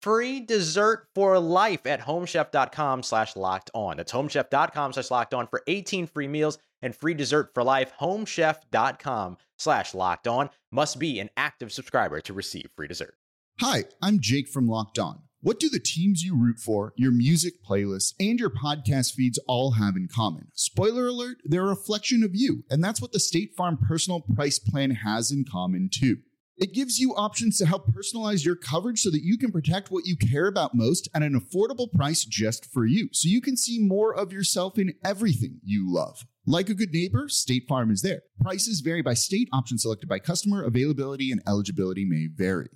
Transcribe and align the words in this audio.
free 0.00 0.40
dessert 0.40 1.06
for 1.14 1.38
life 1.38 1.86
at 1.86 2.00
homechef.com 2.00 3.02
slash 3.02 3.36
locked 3.36 3.70
on. 3.74 3.96
That's 3.96 4.12
homechef.com 4.12 4.92
slash 4.92 5.10
locked 5.10 5.34
on 5.34 5.46
for 5.46 5.62
18 5.66 6.06
free 6.06 6.28
meals 6.28 6.58
and 6.82 6.94
free 6.94 7.14
dessert 7.14 7.50
for 7.54 7.62
life. 7.62 7.92
Homechef.com 8.00 9.36
slash 9.58 9.94
locked 9.94 10.26
on 10.26 10.50
must 10.72 10.98
be 10.98 11.20
an 11.20 11.30
active 11.36 11.72
subscriber 11.72 12.20
to 12.22 12.32
receive 12.32 12.68
free 12.76 12.88
dessert. 12.88 13.14
Hi, 13.60 13.84
I'm 14.00 14.20
Jake 14.20 14.48
from 14.48 14.68
Locked 14.68 14.98
On. 14.98 15.20
What 15.42 15.58
do 15.58 15.70
the 15.70 15.80
teams 15.80 16.22
you 16.22 16.36
root 16.36 16.58
for, 16.58 16.92
your 16.96 17.12
music 17.12 17.64
playlists, 17.64 18.12
and 18.20 18.38
your 18.38 18.50
podcast 18.50 19.14
feeds 19.14 19.38
all 19.48 19.72
have 19.72 19.96
in 19.96 20.06
common? 20.06 20.48
Spoiler 20.54 21.06
alert, 21.06 21.38
they're 21.44 21.64
a 21.64 21.68
reflection 21.68 22.22
of 22.22 22.34
you, 22.34 22.64
and 22.70 22.84
that's 22.84 23.00
what 23.00 23.12
the 23.12 23.20
State 23.20 23.54
Farm 23.56 23.78
personal 23.78 24.20
price 24.20 24.58
plan 24.58 24.90
has 24.90 25.30
in 25.30 25.46
common 25.50 25.88
too. 25.90 26.18
It 26.60 26.74
gives 26.74 26.98
you 26.98 27.14
options 27.14 27.56
to 27.56 27.64
help 27.64 27.86
personalize 27.90 28.44
your 28.44 28.54
coverage 28.54 29.00
so 29.00 29.10
that 29.10 29.24
you 29.24 29.38
can 29.38 29.50
protect 29.50 29.90
what 29.90 30.04
you 30.04 30.14
care 30.14 30.46
about 30.46 30.74
most 30.74 31.08
at 31.14 31.22
an 31.22 31.32
affordable 31.32 31.90
price 31.90 32.22
just 32.22 32.70
for 32.70 32.84
you, 32.84 33.08
so 33.12 33.30
you 33.30 33.40
can 33.40 33.56
see 33.56 33.78
more 33.78 34.14
of 34.14 34.30
yourself 34.30 34.76
in 34.76 34.92
everything 35.02 35.60
you 35.64 35.90
love. 35.90 36.26
Like 36.44 36.68
a 36.68 36.74
good 36.74 36.92
neighbor, 36.92 37.30
State 37.30 37.64
Farm 37.66 37.90
is 37.90 38.02
there. 38.02 38.20
Prices 38.42 38.80
vary 38.80 39.00
by 39.00 39.14
state, 39.14 39.48
options 39.54 39.82
selected 39.82 40.06
by 40.06 40.18
customer, 40.18 40.62
availability, 40.62 41.32
and 41.32 41.40
eligibility 41.48 42.04
may 42.04 42.28
vary. 42.30 42.68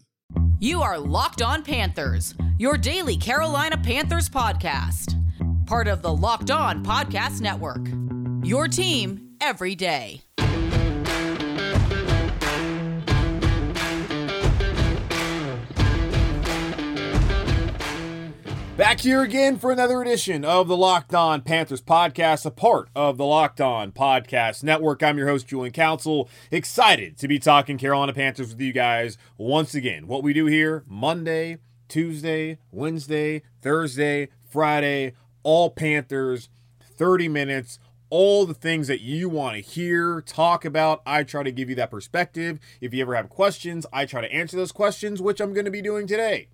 You 0.61 0.81
are 0.81 0.99
Locked 0.99 1.43
On 1.43 1.62
Panthers, 1.62 2.34
your 2.59 2.78
daily 2.78 3.19
Carolina 3.19 3.77
Panthers 3.77 4.31
podcast. 4.31 5.21
Part 5.66 5.89
of 5.89 6.01
the 6.01 6.15
Locked 6.15 6.51
On 6.51 6.83
Podcast 6.83 7.43
Network. 7.43 7.87
Your 8.47 8.66
team 8.66 9.37
every 9.43 9.75
day. 9.75 10.24
Back 18.77 18.99
here 18.99 19.23
again 19.23 19.57
for 19.57 19.71
another 19.71 20.03
edition 20.03 20.45
of 20.45 20.67
the 20.67 20.77
Locked 20.77 21.15
On 21.15 21.43
Panthers 21.43 21.81
podcast, 21.81 22.45
a 22.45 22.51
part 22.51 22.89
of 22.97 23.17
the 23.17 23.25
Locked 23.25 23.61
On 23.61 23.93
Podcast 23.93 24.65
Network. 24.65 25.01
I'm 25.01 25.17
your 25.17 25.29
host, 25.29 25.47
Julian 25.47 25.73
Council. 25.73 26.29
Excited 26.51 27.17
to 27.19 27.29
be 27.29 27.39
talking 27.39 27.79
Carolina 27.79 28.13
Panthers 28.13 28.49
with 28.49 28.61
you 28.61 28.73
guys 28.73 29.17
once 29.39 29.77
again. 29.77 30.09
What 30.09 30.25
we 30.25 30.33
do 30.33 30.47
here 30.47 30.83
Monday, 30.89 31.59
Tuesday, 31.87 32.59
Wednesday, 32.73 33.43
Thursday, 33.63 34.31
Friday, 34.51 35.13
all 35.45 35.71
Panthers, 35.71 36.49
30 36.83 37.29
minutes, 37.29 37.79
all 38.11 38.45
the 38.45 38.55
things 38.55 38.89
that 38.89 39.01
you 39.01 39.29
want 39.29 39.55
to 39.55 39.63
hear, 39.63 40.21
talk 40.21 40.65
about. 40.65 41.01
I 41.07 41.23
try 41.23 41.45
to 41.45 41.53
give 41.53 41.69
you 41.69 41.77
that 41.77 41.93
perspective. 41.93 42.59
If 42.81 42.93
you 42.93 43.03
ever 43.03 43.15
have 43.15 43.29
questions, 43.29 43.87
I 43.93 44.05
try 44.05 44.21
to 44.21 44.33
answer 44.33 44.57
those 44.57 44.73
questions, 44.73 45.23
which 45.23 45.41
I'm 45.41 45.53
going 45.53 45.65
to 45.65 45.71
be 45.71 45.81
doing 45.81 46.09
today 46.09 46.49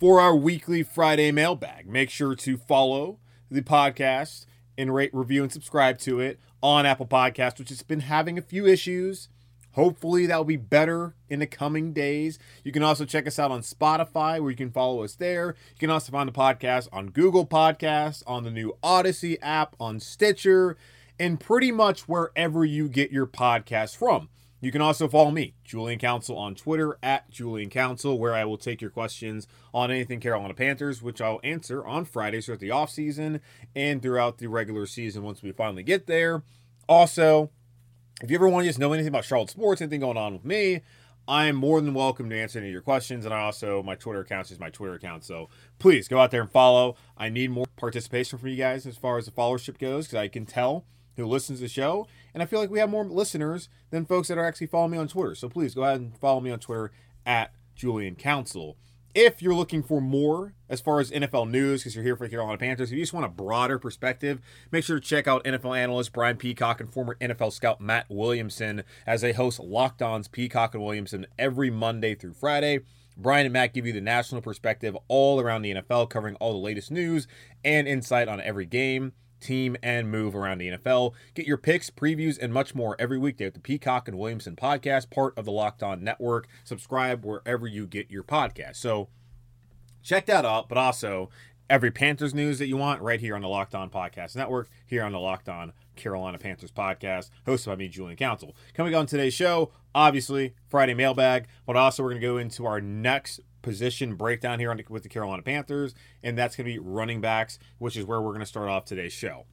for 0.00 0.18
our 0.18 0.34
weekly 0.34 0.82
Friday 0.82 1.30
mailbag. 1.30 1.86
Make 1.86 2.08
sure 2.08 2.34
to 2.34 2.56
follow 2.56 3.18
the 3.50 3.60
podcast 3.60 4.46
and 4.78 4.94
rate, 4.94 5.10
review, 5.12 5.42
and 5.42 5.52
subscribe 5.52 5.98
to 5.98 6.20
it 6.20 6.40
on 6.62 6.86
Apple 6.86 7.06
Podcast, 7.06 7.58
which 7.58 7.68
has 7.68 7.82
been 7.82 8.00
having 8.00 8.38
a 8.38 8.42
few 8.42 8.66
issues. 8.66 9.28
Hopefully, 9.72 10.24
that 10.24 10.38
will 10.38 10.44
be 10.44 10.56
better 10.56 11.14
in 11.28 11.38
the 11.40 11.46
coming 11.46 11.92
days. 11.92 12.38
You 12.64 12.72
can 12.72 12.82
also 12.82 13.04
check 13.04 13.26
us 13.26 13.38
out 13.38 13.50
on 13.50 13.60
Spotify, 13.60 14.40
where 14.40 14.50
you 14.50 14.56
can 14.56 14.72
follow 14.72 15.04
us 15.04 15.16
there. 15.16 15.54
You 15.74 15.78
can 15.78 15.90
also 15.90 16.10
find 16.10 16.26
the 16.26 16.32
podcast 16.32 16.88
on 16.90 17.10
Google 17.10 17.46
Podcasts, 17.46 18.22
on 18.26 18.42
the 18.42 18.50
new 18.50 18.78
Odyssey 18.82 19.40
app, 19.42 19.76
on 19.78 20.00
Stitcher, 20.00 20.78
and 21.18 21.38
pretty 21.38 21.70
much 21.70 22.08
wherever 22.08 22.64
you 22.64 22.88
get 22.88 23.12
your 23.12 23.26
podcast 23.26 23.96
from. 23.96 24.30
You 24.62 24.70
can 24.70 24.82
also 24.82 25.08
follow 25.08 25.30
me, 25.30 25.54
Julian 25.64 25.98
Council, 25.98 26.36
on 26.36 26.54
Twitter 26.54 26.98
at 27.02 27.30
Julian 27.30 27.70
Council, 27.70 28.18
where 28.18 28.34
I 28.34 28.44
will 28.44 28.58
take 28.58 28.82
your 28.82 28.90
questions 28.90 29.46
on 29.72 29.90
anything 29.90 30.20
Carolina 30.20 30.52
Panthers, 30.52 31.00
which 31.00 31.20
I'll 31.20 31.40
answer 31.42 31.84
on 31.86 32.04
Fridays 32.04 32.44
throughout 32.44 32.60
the 32.60 32.68
offseason 32.68 33.40
and 33.74 34.02
throughout 34.02 34.36
the 34.36 34.48
regular 34.48 34.84
season 34.84 35.22
once 35.22 35.42
we 35.42 35.52
finally 35.52 35.82
get 35.82 36.06
there. 36.06 36.42
Also, 36.88 37.50
if 38.22 38.30
you 38.30 38.36
ever 38.36 38.48
want 38.48 38.64
to 38.64 38.68
just 38.68 38.78
know 38.78 38.92
anything 38.92 39.08
about 39.08 39.24
Charlotte 39.24 39.48
sports, 39.48 39.80
anything 39.80 40.00
going 40.00 40.18
on 40.18 40.34
with 40.34 40.44
me, 40.44 40.82
I 41.26 41.46
am 41.46 41.56
more 41.56 41.80
than 41.80 41.94
welcome 41.94 42.28
to 42.28 42.38
answer 42.38 42.58
any 42.58 42.68
of 42.68 42.72
your 42.72 42.82
questions. 42.82 43.24
And 43.24 43.32
I 43.32 43.40
also, 43.40 43.82
my 43.82 43.94
Twitter 43.94 44.20
account 44.20 44.50
is 44.50 44.60
my 44.60 44.68
Twitter 44.68 44.94
account. 44.94 45.24
So 45.24 45.48
please 45.78 46.06
go 46.06 46.18
out 46.18 46.32
there 46.32 46.42
and 46.42 46.50
follow. 46.50 46.96
I 47.16 47.30
need 47.30 47.50
more 47.50 47.66
participation 47.76 48.38
from 48.38 48.48
you 48.48 48.56
guys 48.56 48.84
as 48.84 48.98
far 48.98 49.16
as 49.16 49.24
the 49.24 49.30
followership 49.30 49.78
goes 49.78 50.06
because 50.06 50.18
I 50.18 50.28
can 50.28 50.44
tell 50.44 50.84
who 51.16 51.26
listens 51.26 51.58
to 51.58 51.64
the 51.64 51.68
show. 51.68 52.06
And 52.34 52.42
I 52.42 52.46
feel 52.46 52.60
like 52.60 52.70
we 52.70 52.78
have 52.78 52.90
more 52.90 53.04
listeners 53.04 53.68
than 53.90 54.06
folks 54.06 54.28
that 54.28 54.38
are 54.38 54.44
actually 54.44 54.68
following 54.68 54.92
me 54.92 54.98
on 54.98 55.08
Twitter. 55.08 55.34
So 55.34 55.48
please 55.48 55.74
go 55.74 55.84
ahead 55.84 56.00
and 56.00 56.16
follow 56.18 56.40
me 56.40 56.50
on 56.50 56.60
Twitter 56.60 56.92
at 57.26 57.52
Julian 57.74 58.14
Council. 58.14 58.76
If 59.12 59.42
you're 59.42 59.54
looking 59.54 59.82
for 59.82 60.00
more 60.00 60.54
as 60.68 60.80
far 60.80 61.00
as 61.00 61.10
NFL 61.10 61.50
news, 61.50 61.82
because 61.82 61.96
you're 61.96 62.04
here 62.04 62.14
for 62.14 62.26
the 62.26 62.30
Carolina 62.30 62.58
Panthers, 62.58 62.92
if 62.92 62.96
you 62.96 63.02
just 63.02 63.12
want 63.12 63.26
a 63.26 63.30
broader 63.30 63.76
perspective, 63.76 64.40
make 64.70 64.84
sure 64.84 65.00
to 65.00 65.04
check 65.04 65.26
out 65.26 65.42
NFL 65.44 65.76
analyst 65.76 66.12
Brian 66.12 66.36
Peacock 66.36 66.80
and 66.80 66.92
former 66.92 67.16
NFL 67.20 67.52
scout 67.52 67.80
Matt 67.80 68.06
Williamson 68.08 68.84
as 69.08 69.20
they 69.20 69.32
host 69.32 69.58
Locked 69.58 70.00
On's 70.00 70.28
Peacock 70.28 70.74
and 70.74 70.84
Williamson 70.84 71.26
every 71.36 71.70
Monday 71.70 72.14
through 72.14 72.34
Friday. 72.34 72.80
Brian 73.16 73.46
and 73.46 73.52
Matt 73.52 73.74
give 73.74 73.84
you 73.84 73.92
the 73.92 74.00
national 74.00 74.42
perspective 74.42 74.96
all 75.08 75.40
around 75.40 75.62
the 75.62 75.74
NFL, 75.74 76.08
covering 76.08 76.36
all 76.36 76.52
the 76.52 76.58
latest 76.58 76.92
news 76.92 77.26
and 77.64 77.88
insight 77.88 78.28
on 78.28 78.40
every 78.40 78.64
game 78.64 79.12
team, 79.40 79.76
and 79.82 80.10
move 80.10 80.34
around 80.34 80.58
the 80.58 80.68
NFL. 80.68 81.14
Get 81.34 81.46
your 81.46 81.56
picks, 81.56 81.90
previews, 81.90 82.38
and 82.40 82.52
much 82.52 82.74
more 82.74 82.96
every 82.98 83.18
weekday 83.18 83.46
with 83.46 83.54
the 83.54 83.60
Peacock 83.60 84.08
and 84.08 84.18
Williamson 84.18 84.56
podcast, 84.56 85.10
part 85.10 85.36
of 85.38 85.44
the 85.44 85.52
Locked 85.52 85.82
On 85.82 86.04
Network. 86.04 86.48
Subscribe 86.64 87.24
wherever 87.24 87.66
you 87.66 87.86
get 87.86 88.10
your 88.10 88.22
podcast. 88.22 88.76
So 88.76 89.08
check 90.02 90.26
that 90.26 90.44
out, 90.44 90.68
but 90.68 90.78
also 90.78 91.30
every 91.68 91.90
Panthers 91.90 92.34
news 92.34 92.58
that 92.58 92.66
you 92.66 92.76
want 92.76 93.00
right 93.00 93.20
here 93.20 93.36
on 93.36 93.42
the 93.42 93.48
Locked 93.48 93.74
On 93.74 93.88
Podcast 93.88 94.34
Network, 94.34 94.68
here 94.86 95.04
on 95.04 95.12
the 95.12 95.20
Locked 95.20 95.48
On 95.48 95.72
Carolina 95.96 96.38
Panthers 96.38 96.72
podcast, 96.72 97.30
hosted 97.46 97.66
by 97.66 97.76
me, 97.76 97.88
Julian 97.88 98.16
Council. 98.16 98.56
Coming 98.74 98.94
on 98.94 99.06
today's 99.06 99.34
show, 99.34 99.70
obviously, 99.94 100.54
Friday 100.68 100.94
mailbag, 100.94 101.46
but 101.66 101.76
also 101.76 102.02
we're 102.02 102.10
going 102.10 102.20
to 102.20 102.26
go 102.26 102.38
into 102.38 102.66
our 102.66 102.80
next 102.80 103.40
position 103.62 104.14
breakdown 104.14 104.58
here 104.58 104.74
with 104.88 105.02
the 105.02 105.08
Carolina 105.08 105.42
Panthers, 105.42 105.94
and 106.22 106.36
that's 106.36 106.56
going 106.56 106.66
to 106.66 106.72
be 106.72 106.78
running 106.78 107.20
backs, 107.20 107.58
which 107.78 107.96
is 107.96 108.04
where 108.04 108.20
we're 108.20 108.30
going 108.30 108.40
to 108.40 108.46
start 108.46 108.68
off 108.68 108.84
today's 108.84 109.12
show. 109.12 109.46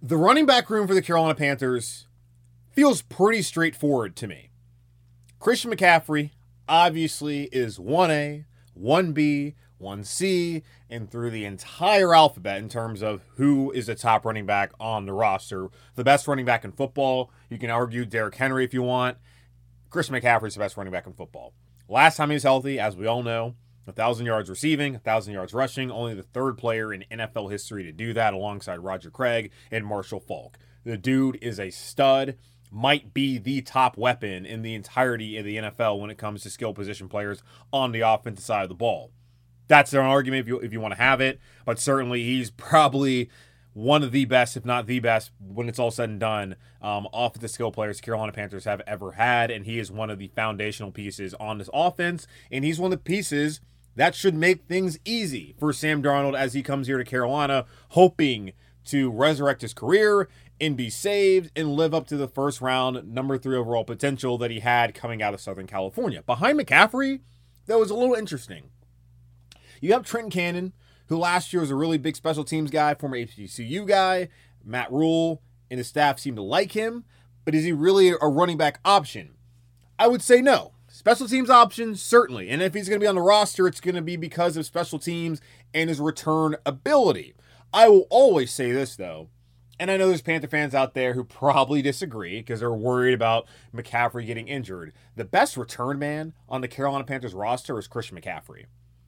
The 0.00 0.16
running 0.16 0.46
back 0.46 0.70
room 0.70 0.86
for 0.86 0.94
the 0.94 1.02
Carolina 1.02 1.34
Panthers 1.34 2.06
feels 2.70 3.02
pretty 3.02 3.42
straightforward 3.42 4.14
to 4.16 4.28
me. 4.28 4.50
Christian 5.40 5.70
McCaffrey 5.70 6.30
obviously 6.68 7.44
is 7.52 7.78
1A, 7.78 8.44
1B, 8.80 9.54
1C, 9.80 10.62
and 10.90 11.10
through 11.10 11.30
the 11.30 11.44
entire 11.44 12.14
alphabet 12.14 12.58
in 12.58 12.68
terms 12.68 13.02
of 13.02 13.22
who 13.36 13.70
is 13.72 13.86
the 13.86 13.94
top 13.94 14.24
running 14.24 14.46
back 14.46 14.72
on 14.80 15.06
the 15.06 15.12
roster. 15.12 15.68
The 15.94 16.04
best 16.04 16.26
running 16.28 16.44
back 16.44 16.64
in 16.64 16.72
football, 16.72 17.30
you 17.48 17.58
can 17.58 17.70
argue 17.70 18.04
Derrick 18.04 18.34
Henry 18.34 18.64
if 18.64 18.74
you 18.74 18.82
want. 18.82 19.18
Chris 19.90 20.10
is 20.10 20.54
the 20.54 20.58
best 20.58 20.76
running 20.76 20.92
back 20.92 21.06
in 21.06 21.12
football. 21.12 21.54
Last 21.90 22.16
time 22.16 22.28
he 22.28 22.34
was 22.34 22.42
healthy, 22.42 22.78
as 22.78 22.96
we 22.96 23.06
all 23.06 23.22
know, 23.22 23.54
1,000 23.84 24.26
yards 24.26 24.50
receiving, 24.50 24.92
1,000 24.92 25.32
yards 25.32 25.54
rushing, 25.54 25.90
only 25.90 26.12
the 26.12 26.22
third 26.22 26.58
player 26.58 26.92
in 26.92 27.04
NFL 27.10 27.50
history 27.50 27.82
to 27.84 27.92
do 27.92 28.12
that 28.12 28.34
alongside 28.34 28.80
Roger 28.80 29.10
Craig 29.10 29.50
and 29.70 29.86
Marshall 29.86 30.20
Faulk. 30.20 30.58
The 30.84 30.98
dude 30.98 31.38
is 31.40 31.58
a 31.58 31.70
stud, 31.70 32.36
might 32.70 33.14
be 33.14 33.38
the 33.38 33.62
top 33.62 33.96
weapon 33.96 34.44
in 34.44 34.60
the 34.60 34.74
entirety 34.74 35.38
of 35.38 35.46
the 35.46 35.56
NFL 35.56 35.98
when 35.98 36.10
it 36.10 36.18
comes 36.18 36.42
to 36.42 36.50
skill 36.50 36.74
position 36.74 37.08
players 37.08 37.42
on 37.72 37.92
the 37.92 38.00
offensive 38.00 38.44
side 38.44 38.64
of 38.64 38.68
the 38.68 38.74
ball. 38.74 39.10
That's 39.68 39.94
an 39.94 40.00
argument 40.00 40.40
if 40.40 40.48
you 40.48 40.58
if 40.60 40.72
you 40.72 40.80
want 40.80 40.92
to 40.92 41.00
have 41.00 41.20
it, 41.22 41.40
but 41.64 41.78
certainly 41.78 42.22
he's 42.24 42.50
probably 42.56 43.30
one 43.78 44.02
of 44.02 44.10
the 44.10 44.24
best, 44.24 44.56
if 44.56 44.64
not 44.64 44.88
the 44.88 44.98
best, 44.98 45.30
when 45.38 45.68
it's 45.68 45.78
all 45.78 45.92
said 45.92 46.08
and 46.08 46.18
done, 46.18 46.56
um, 46.82 47.06
off 47.12 47.34
the 47.34 47.46
skill 47.46 47.70
players 47.70 48.00
Carolina 48.00 48.32
Panthers 48.32 48.64
have 48.64 48.82
ever 48.88 49.12
had. 49.12 49.52
And 49.52 49.64
he 49.64 49.78
is 49.78 49.88
one 49.88 50.10
of 50.10 50.18
the 50.18 50.26
foundational 50.34 50.90
pieces 50.90 51.32
on 51.34 51.58
this 51.58 51.70
offense. 51.72 52.26
And 52.50 52.64
he's 52.64 52.80
one 52.80 52.92
of 52.92 52.98
the 52.98 53.04
pieces 53.04 53.60
that 53.94 54.16
should 54.16 54.34
make 54.34 54.64
things 54.64 54.98
easy 55.04 55.54
for 55.60 55.72
Sam 55.72 56.02
Darnold 56.02 56.36
as 56.36 56.54
he 56.54 56.62
comes 56.62 56.88
here 56.88 56.98
to 56.98 57.04
Carolina, 57.04 57.66
hoping 57.90 58.52
to 58.86 59.12
resurrect 59.12 59.62
his 59.62 59.74
career 59.74 60.28
and 60.60 60.76
be 60.76 60.90
saved 60.90 61.52
and 61.54 61.76
live 61.76 61.94
up 61.94 62.08
to 62.08 62.16
the 62.16 62.26
first 62.26 62.60
round, 62.60 63.14
number 63.14 63.38
three 63.38 63.56
overall 63.56 63.84
potential 63.84 64.36
that 64.38 64.50
he 64.50 64.58
had 64.58 64.92
coming 64.92 65.22
out 65.22 65.34
of 65.34 65.40
Southern 65.40 65.68
California. 65.68 66.20
Behind 66.22 66.58
McCaffrey, 66.58 67.20
that 67.66 67.78
was 67.78 67.90
a 67.90 67.94
little 67.94 68.16
interesting. 68.16 68.70
You 69.80 69.92
have 69.92 70.04
Trenton 70.04 70.32
Cannon, 70.32 70.72
who 71.08 71.18
last 71.18 71.52
year 71.52 71.60
was 71.60 71.70
a 71.70 71.74
really 71.74 71.98
big 71.98 72.16
special 72.16 72.44
teams 72.44 72.70
guy, 72.70 72.94
former 72.94 73.16
HBCU 73.16 73.86
guy. 73.86 74.28
Matt 74.64 74.92
Rhule 74.92 75.42
and 75.70 75.78
his 75.78 75.88
staff 75.88 76.18
seem 76.18 76.36
to 76.36 76.42
like 76.42 76.72
him, 76.72 77.04
but 77.44 77.54
is 77.54 77.64
he 77.64 77.72
really 77.72 78.10
a 78.10 78.28
running 78.28 78.56
back 78.56 78.80
option? 78.84 79.30
I 79.98 80.06
would 80.06 80.22
say 80.22 80.40
no. 80.40 80.72
Special 80.86 81.28
teams 81.28 81.50
option, 81.50 81.94
certainly. 81.94 82.48
And 82.48 82.62
if 82.62 82.74
he's 82.74 82.88
going 82.88 82.98
to 83.00 83.04
be 83.04 83.08
on 83.08 83.14
the 83.14 83.20
roster, 83.20 83.66
it's 83.66 83.80
going 83.80 83.94
to 83.94 84.02
be 84.02 84.16
because 84.16 84.56
of 84.56 84.66
special 84.66 84.98
teams 84.98 85.40
and 85.74 85.88
his 85.88 86.00
return 86.00 86.56
ability. 86.64 87.34
I 87.72 87.88
will 87.88 88.06
always 88.10 88.50
say 88.50 88.72
this, 88.72 88.96
though. 88.96 89.28
And 89.80 89.90
I 89.90 89.96
know 89.96 90.08
there's 90.08 90.22
Panther 90.22 90.48
fans 90.48 90.74
out 90.74 90.94
there 90.94 91.14
who 91.14 91.22
probably 91.22 91.82
disagree 91.82 92.40
because 92.40 92.60
they're 92.60 92.72
worried 92.72 93.14
about 93.14 93.46
McCaffrey 93.74 94.26
getting 94.26 94.48
injured. 94.48 94.92
The 95.14 95.24
best 95.24 95.56
return 95.56 95.98
man 95.98 96.32
on 96.48 96.62
the 96.62 96.68
Carolina 96.68 97.04
Panthers 97.04 97.34
roster 97.34 97.78
is 97.78 97.86
Christian 97.86 98.20
McCaffrey. 98.20 98.64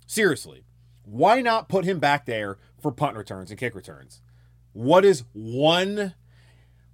Seriously, 0.07 0.63
why 1.05 1.41
not 1.41 1.69
put 1.69 1.85
him 1.85 1.99
back 1.99 2.27
there 2.27 2.59
for 2.81 2.93
punt 2.93 3.17
returns 3.17 3.51
and 3.51 3.59
kick 3.59 3.75
returns? 3.75 4.23
What 4.73 5.05
is 5.05 5.25
one 5.33 6.15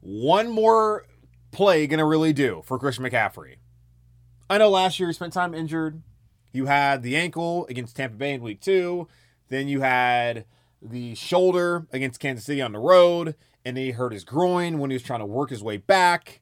one 0.00 0.50
more 0.50 1.06
play 1.50 1.86
going 1.86 1.98
to 1.98 2.04
really 2.04 2.32
do 2.32 2.62
for 2.64 2.78
Christian 2.78 3.04
McCaffrey? 3.04 3.56
I 4.48 4.58
know 4.58 4.70
last 4.70 5.00
year 5.00 5.08
he 5.08 5.12
spent 5.12 5.32
time 5.32 5.54
injured. 5.54 6.02
You 6.52 6.66
had 6.66 7.02
the 7.02 7.16
ankle 7.16 7.66
against 7.68 7.96
Tampa 7.96 8.16
Bay 8.16 8.32
in 8.32 8.40
week 8.40 8.60
2, 8.60 9.06
then 9.48 9.68
you 9.68 9.80
had 9.80 10.46
the 10.80 11.14
shoulder 11.14 11.86
against 11.92 12.20
Kansas 12.20 12.46
City 12.46 12.62
on 12.62 12.72
the 12.72 12.78
road, 12.78 13.34
and 13.64 13.76
he 13.76 13.90
hurt 13.90 14.12
his 14.12 14.24
groin 14.24 14.78
when 14.78 14.90
he 14.90 14.94
was 14.94 15.02
trying 15.02 15.20
to 15.20 15.26
work 15.26 15.50
his 15.50 15.62
way 15.62 15.76
back. 15.76 16.40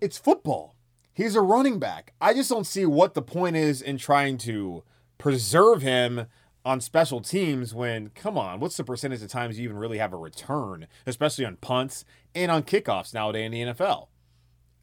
It's 0.00 0.18
football. 0.18 0.76
He's 1.12 1.34
a 1.34 1.40
running 1.40 1.78
back. 1.78 2.12
I 2.20 2.34
just 2.34 2.50
don't 2.50 2.66
see 2.66 2.84
what 2.84 3.14
the 3.14 3.22
point 3.22 3.56
is 3.56 3.80
in 3.80 3.96
trying 3.96 4.36
to 4.38 4.84
preserve 5.16 5.80
him 5.80 6.26
on 6.66 6.80
special 6.80 7.20
teams 7.20 7.72
when, 7.72 8.08
come 8.10 8.36
on, 8.36 8.58
what's 8.58 8.76
the 8.76 8.82
percentage 8.82 9.22
of 9.22 9.30
times 9.30 9.56
you 9.56 9.64
even 9.64 9.76
really 9.76 9.98
have 9.98 10.12
a 10.12 10.16
return, 10.16 10.88
especially 11.06 11.44
on 11.44 11.56
punts 11.58 12.04
and 12.34 12.50
on 12.50 12.64
kickoffs 12.64 13.14
nowadays 13.14 13.46
in 13.46 13.52
the 13.52 13.62
NFL? 13.62 14.08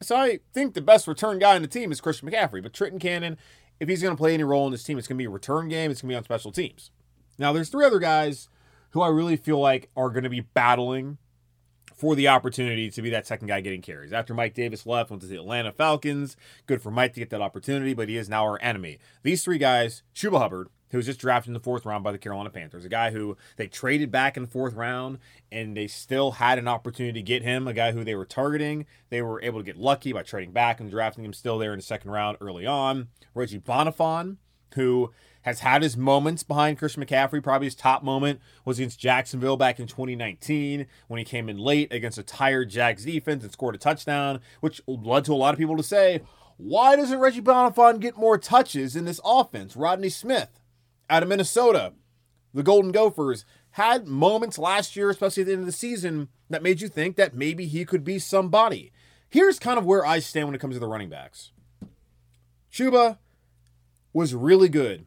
So 0.00 0.16
I 0.16 0.40
think 0.54 0.72
the 0.72 0.80
best 0.80 1.06
return 1.06 1.38
guy 1.38 1.54
on 1.54 1.62
the 1.62 1.68
team 1.68 1.92
is 1.92 2.00
Christian 2.00 2.30
McCaffrey. 2.30 2.62
But 2.62 2.72
Trenton 2.72 2.98
Cannon, 2.98 3.36
if 3.80 3.88
he's 3.90 4.00
going 4.00 4.16
to 4.16 4.20
play 4.20 4.32
any 4.32 4.44
role 4.44 4.64
in 4.64 4.72
this 4.72 4.82
team, 4.82 4.96
it's 4.96 5.06
going 5.06 5.18
to 5.18 5.22
be 5.22 5.26
a 5.26 5.30
return 5.30 5.68
game. 5.68 5.90
It's 5.90 6.00
going 6.00 6.08
to 6.08 6.12
be 6.14 6.16
on 6.16 6.24
special 6.24 6.52
teams. 6.52 6.90
Now, 7.38 7.52
there's 7.52 7.68
three 7.68 7.84
other 7.84 7.98
guys 7.98 8.48
who 8.92 9.02
I 9.02 9.08
really 9.08 9.36
feel 9.36 9.58
like 9.58 9.90
are 9.94 10.08
going 10.08 10.24
to 10.24 10.30
be 10.30 10.40
battling 10.40 11.18
for 11.94 12.14
the 12.14 12.28
opportunity 12.28 12.90
to 12.90 13.02
be 13.02 13.10
that 13.10 13.26
second 13.26 13.48
guy 13.48 13.60
getting 13.60 13.82
carries. 13.82 14.12
After 14.12 14.34
Mike 14.34 14.54
Davis 14.54 14.86
left, 14.86 15.10
went 15.10 15.22
to 15.22 15.28
the 15.28 15.36
Atlanta 15.36 15.70
Falcons. 15.70 16.36
Good 16.66 16.82
for 16.82 16.90
Mike 16.90 17.12
to 17.14 17.20
get 17.20 17.30
that 17.30 17.42
opportunity, 17.42 17.92
but 17.92 18.08
he 18.08 18.16
is 18.16 18.28
now 18.28 18.44
our 18.44 18.58
enemy. 18.62 18.98
These 19.22 19.44
three 19.44 19.58
guys, 19.58 20.02
Chuba 20.14 20.38
Hubbard, 20.38 20.68
who 20.94 20.98
was 20.98 21.06
just 21.06 21.18
drafted 21.18 21.48
in 21.48 21.54
the 21.54 21.60
fourth 21.60 21.84
round 21.84 22.04
by 22.04 22.12
the 22.12 22.18
Carolina 22.18 22.50
Panthers. 22.50 22.84
A 22.84 22.88
guy 22.88 23.10
who 23.10 23.36
they 23.56 23.66
traded 23.66 24.12
back 24.12 24.36
in 24.36 24.44
the 24.44 24.48
fourth 24.48 24.74
round 24.74 25.18
and 25.50 25.76
they 25.76 25.88
still 25.88 26.30
had 26.30 26.56
an 26.56 26.68
opportunity 26.68 27.20
to 27.20 27.26
get 27.26 27.42
him, 27.42 27.66
a 27.66 27.72
guy 27.72 27.90
who 27.90 28.04
they 28.04 28.14
were 28.14 28.24
targeting. 28.24 28.86
They 29.10 29.20
were 29.20 29.42
able 29.42 29.58
to 29.58 29.64
get 29.64 29.76
lucky 29.76 30.12
by 30.12 30.22
trading 30.22 30.52
back 30.52 30.78
and 30.78 30.88
drafting 30.88 31.24
him 31.24 31.32
still 31.32 31.58
there 31.58 31.72
in 31.72 31.80
the 31.80 31.84
second 31.84 32.12
round 32.12 32.36
early 32.40 32.64
on. 32.64 33.08
Reggie 33.34 33.58
Bonnafon, 33.58 34.36
who 34.76 35.12
has 35.42 35.60
had 35.60 35.82
his 35.82 35.96
moments 35.96 36.44
behind 36.44 36.78
Christian 36.78 37.04
McCaffrey. 37.04 37.42
Probably 37.42 37.66
his 37.66 37.74
top 37.74 38.04
moment 38.04 38.38
was 38.64 38.78
against 38.78 39.00
Jacksonville 39.00 39.56
back 39.56 39.80
in 39.80 39.88
2019 39.88 40.86
when 41.08 41.18
he 41.18 41.24
came 41.24 41.48
in 41.48 41.58
late 41.58 41.92
against 41.92 42.18
a 42.18 42.22
tired 42.22 42.70
Jags 42.70 43.04
defense 43.04 43.42
and 43.42 43.52
scored 43.52 43.74
a 43.74 43.78
touchdown, 43.78 44.38
which 44.60 44.80
led 44.86 45.24
to 45.24 45.32
a 45.32 45.34
lot 45.34 45.54
of 45.54 45.58
people 45.58 45.76
to 45.76 45.82
say, 45.82 46.20
why 46.56 46.94
doesn't 46.94 47.18
Reggie 47.18 47.40
Bonnafon 47.40 47.98
get 47.98 48.16
more 48.16 48.38
touches 48.38 48.94
in 48.94 49.06
this 49.06 49.20
offense? 49.24 49.74
Rodney 49.74 50.08
Smith, 50.08 50.60
out 51.08 51.22
of 51.22 51.28
Minnesota. 51.28 51.92
The 52.52 52.62
Golden 52.62 52.92
Gophers 52.92 53.44
had 53.72 54.06
moments 54.06 54.58
last 54.58 54.94
year, 54.94 55.10
especially 55.10 55.42
at 55.42 55.46
the 55.46 55.52
end 55.52 55.60
of 55.60 55.66
the 55.66 55.72
season, 55.72 56.28
that 56.48 56.62
made 56.62 56.80
you 56.80 56.88
think 56.88 57.16
that 57.16 57.34
maybe 57.34 57.66
he 57.66 57.84
could 57.84 58.04
be 58.04 58.18
somebody. 58.18 58.92
Here's 59.28 59.58
kind 59.58 59.78
of 59.78 59.84
where 59.84 60.06
I 60.06 60.20
stand 60.20 60.46
when 60.46 60.54
it 60.54 60.60
comes 60.60 60.76
to 60.76 60.80
the 60.80 60.86
running 60.86 61.10
backs. 61.10 61.50
Chuba 62.72 63.18
was 64.12 64.34
really 64.34 64.68
good 64.68 65.06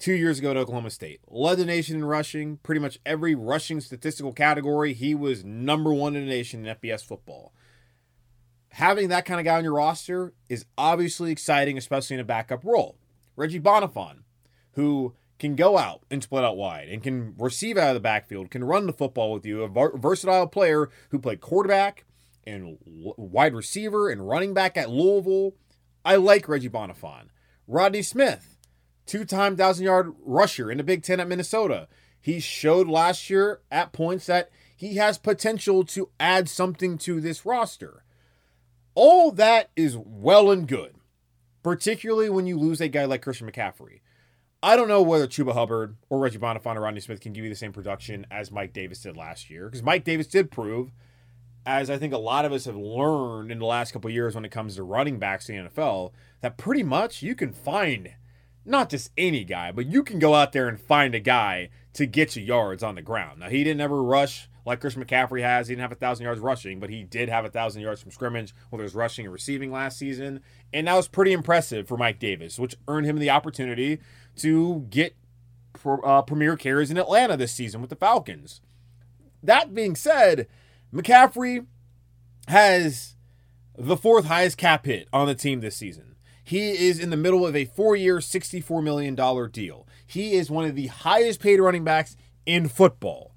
two 0.00 0.14
years 0.14 0.40
ago 0.40 0.50
at 0.50 0.56
Oklahoma 0.56 0.90
State. 0.90 1.20
Led 1.28 1.58
the 1.58 1.64
nation 1.64 1.96
in 1.96 2.04
rushing, 2.04 2.56
pretty 2.58 2.80
much 2.80 2.98
every 3.06 3.36
rushing 3.36 3.80
statistical 3.80 4.32
category. 4.32 4.92
He 4.92 5.14
was 5.14 5.44
number 5.44 5.92
one 5.92 6.16
in 6.16 6.24
the 6.24 6.30
nation 6.30 6.66
in 6.66 6.74
FBS 6.74 7.04
football. 7.04 7.52
Having 8.70 9.08
that 9.10 9.24
kind 9.24 9.38
of 9.38 9.44
guy 9.44 9.56
on 9.56 9.64
your 9.64 9.74
roster 9.74 10.32
is 10.48 10.64
obviously 10.76 11.30
exciting, 11.30 11.78
especially 11.78 12.14
in 12.14 12.20
a 12.20 12.24
backup 12.24 12.64
role. 12.64 12.96
Reggie 13.36 13.60
Bonnafon, 13.60 14.22
who 14.72 15.14
can 15.40 15.56
go 15.56 15.76
out 15.76 16.02
and 16.10 16.22
split 16.22 16.44
out 16.44 16.56
wide 16.56 16.88
and 16.88 17.02
can 17.02 17.34
receive 17.36 17.76
out 17.76 17.88
of 17.88 17.94
the 17.94 18.00
backfield, 18.00 18.50
can 18.50 18.62
run 18.62 18.86
the 18.86 18.92
football 18.92 19.32
with 19.32 19.44
you, 19.44 19.62
a 19.62 19.98
versatile 19.98 20.46
player 20.46 20.88
who 21.08 21.18
played 21.18 21.40
quarterback 21.40 22.04
and 22.46 22.78
wide 22.84 23.54
receiver 23.54 24.08
and 24.08 24.28
running 24.28 24.54
back 24.54 24.76
at 24.76 24.90
Louisville. 24.90 25.54
I 26.04 26.16
like 26.16 26.48
Reggie 26.48 26.68
Bonnafon. 26.68 27.28
Rodney 27.66 28.02
Smith, 28.02 28.58
two 29.06 29.24
time 29.24 29.52
1,000 29.52 29.84
yard 29.84 30.12
rusher 30.24 30.70
in 30.70 30.78
the 30.78 30.84
Big 30.84 31.02
Ten 31.02 31.20
at 31.20 31.28
Minnesota. 31.28 31.88
He 32.20 32.38
showed 32.38 32.86
last 32.86 33.30
year 33.30 33.60
at 33.70 33.92
points 33.92 34.26
that 34.26 34.50
he 34.76 34.96
has 34.96 35.18
potential 35.18 35.84
to 35.84 36.10
add 36.20 36.48
something 36.48 36.98
to 36.98 37.20
this 37.20 37.46
roster. 37.46 38.04
All 38.94 39.32
that 39.32 39.70
is 39.74 39.96
well 39.96 40.50
and 40.50 40.68
good, 40.68 40.96
particularly 41.62 42.28
when 42.28 42.46
you 42.46 42.58
lose 42.58 42.80
a 42.80 42.88
guy 42.88 43.06
like 43.06 43.22
Christian 43.22 43.50
McCaffrey. 43.50 44.00
I 44.62 44.76
don't 44.76 44.88
know 44.88 45.00
whether 45.00 45.26
Chuba 45.26 45.54
Hubbard 45.54 45.96
or 46.10 46.18
Reggie 46.18 46.38
Bonnafon 46.38 46.76
or 46.76 46.82
Rodney 46.82 47.00
Smith 47.00 47.20
can 47.20 47.32
give 47.32 47.44
you 47.44 47.50
the 47.50 47.56
same 47.56 47.72
production 47.72 48.26
as 48.30 48.52
Mike 48.52 48.74
Davis 48.74 49.00
did 49.00 49.16
last 49.16 49.48
year. 49.48 49.66
Because 49.66 49.82
Mike 49.82 50.04
Davis 50.04 50.26
did 50.26 50.50
prove, 50.50 50.92
as 51.64 51.88
I 51.88 51.96
think 51.96 52.12
a 52.12 52.18
lot 52.18 52.44
of 52.44 52.52
us 52.52 52.66
have 52.66 52.76
learned 52.76 53.50
in 53.50 53.58
the 53.58 53.64
last 53.64 53.92
couple 53.92 54.10
years 54.10 54.34
when 54.34 54.44
it 54.44 54.50
comes 54.50 54.76
to 54.76 54.82
running 54.82 55.18
backs 55.18 55.48
in 55.48 55.64
the 55.64 55.70
NFL, 55.70 56.12
that 56.42 56.58
pretty 56.58 56.82
much 56.82 57.22
you 57.22 57.34
can 57.34 57.52
find 57.54 58.10
not 58.66 58.90
just 58.90 59.10
any 59.16 59.44
guy, 59.44 59.72
but 59.72 59.86
you 59.86 60.02
can 60.02 60.18
go 60.18 60.34
out 60.34 60.52
there 60.52 60.68
and 60.68 60.78
find 60.78 61.14
a 61.14 61.20
guy 61.20 61.70
to 61.94 62.04
get 62.04 62.36
you 62.36 62.42
yards 62.42 62.82
on 62.82 62.96
the 62.96 63.02
ground. 63.02 63.40
Now, 63.40 63.48
he 63.48 63.64
didn't 63.64 63.80
ever 63.80 64.02
rush 64.02 64.50
like 64.66 64.80
Chris 64.80 64.94
McCaffrey 64.94 65.40
has. 65.40 65.68
He 65.68 65.74
didn't 65.74 65.82
have 65.82 65.92
a 65.92 65.96
thousand 65.96 66.24
yards 66.24 66.40
rushing, 66.40 66.80
but 66.80 66.90
he 66.90 67.02
did 67.02 67.30
have 67.30 67.46
a 67.46 67.50
thousand 67.50 67.80
yards 67.80 68.02
from 68.02 68.10
scrimmage, 68.10 68.54
whether 68.68 68.82
it 68.82 68.84
was 68.84 68.94
rushing 68.94 69.24
and 69.24 69.32
receiving 69.32 69.72
last 69.72 69.98
season. 69.98 70.40
And 70.72 70.86
that 70.86 70.94
was 70.94 71.08
pretty 71.08 71.32
impressive 71.32 71.88
for 71.88 71.96
Mike 71.96 72.18
Davis, 72.18 72.58
which 72.58 72.76
earned 72.86 73.06
him 73.06 73.18
the 73.18 73.30
opportunity 73.30 74.00
to 74.40 74.86
get 74.90 75.14
uh, 75.84 76.22
premier 76.22 76.56
carries 76.56 76.90
in 76.90 76.98
Atlanta 76.98 77.36
this 77.36 77.52
season 77.52 77.80
with 77.80 77.90
the 77.90 77.96
Falcons. 77.96 78.60
That 79.42 79.74
being 79.74 79.96
said, 79.96 80.46
McCaffrey 80.92 81.66
has 82.48 83.16
the 83.76 83.96
fourth 83.96 84.26
highest 84.26 84.58
cap 84.58 84.84
hit 84.84 85.08
on 85.12 85.26
the 85.26 85.34
team 85.34 85.60
this 85.60 85.76
season. 85.76 86.16
He 86.42 86.70
is 86.88 86.98
in 86.98 87.10
the 87.10 87.16
middle 87.16 87.46
of 87.46 87.54
a 87.54 87.64
four 87.64 87.94
year, 87.94 88.18
$64 88.18 88.82
million 88.82 89.14
deal. 89.50 89.86
He 90.06 90.34
is 90.34 90.50
one 90.50 90.64
of 90.64 90.74
the 90.74 90.88
highest 90.88 91.40
paid 91.40 91.60
running 91.60 91.84
backs 91.84 92.16
in 92.44 92.68
football. 92.68 93.34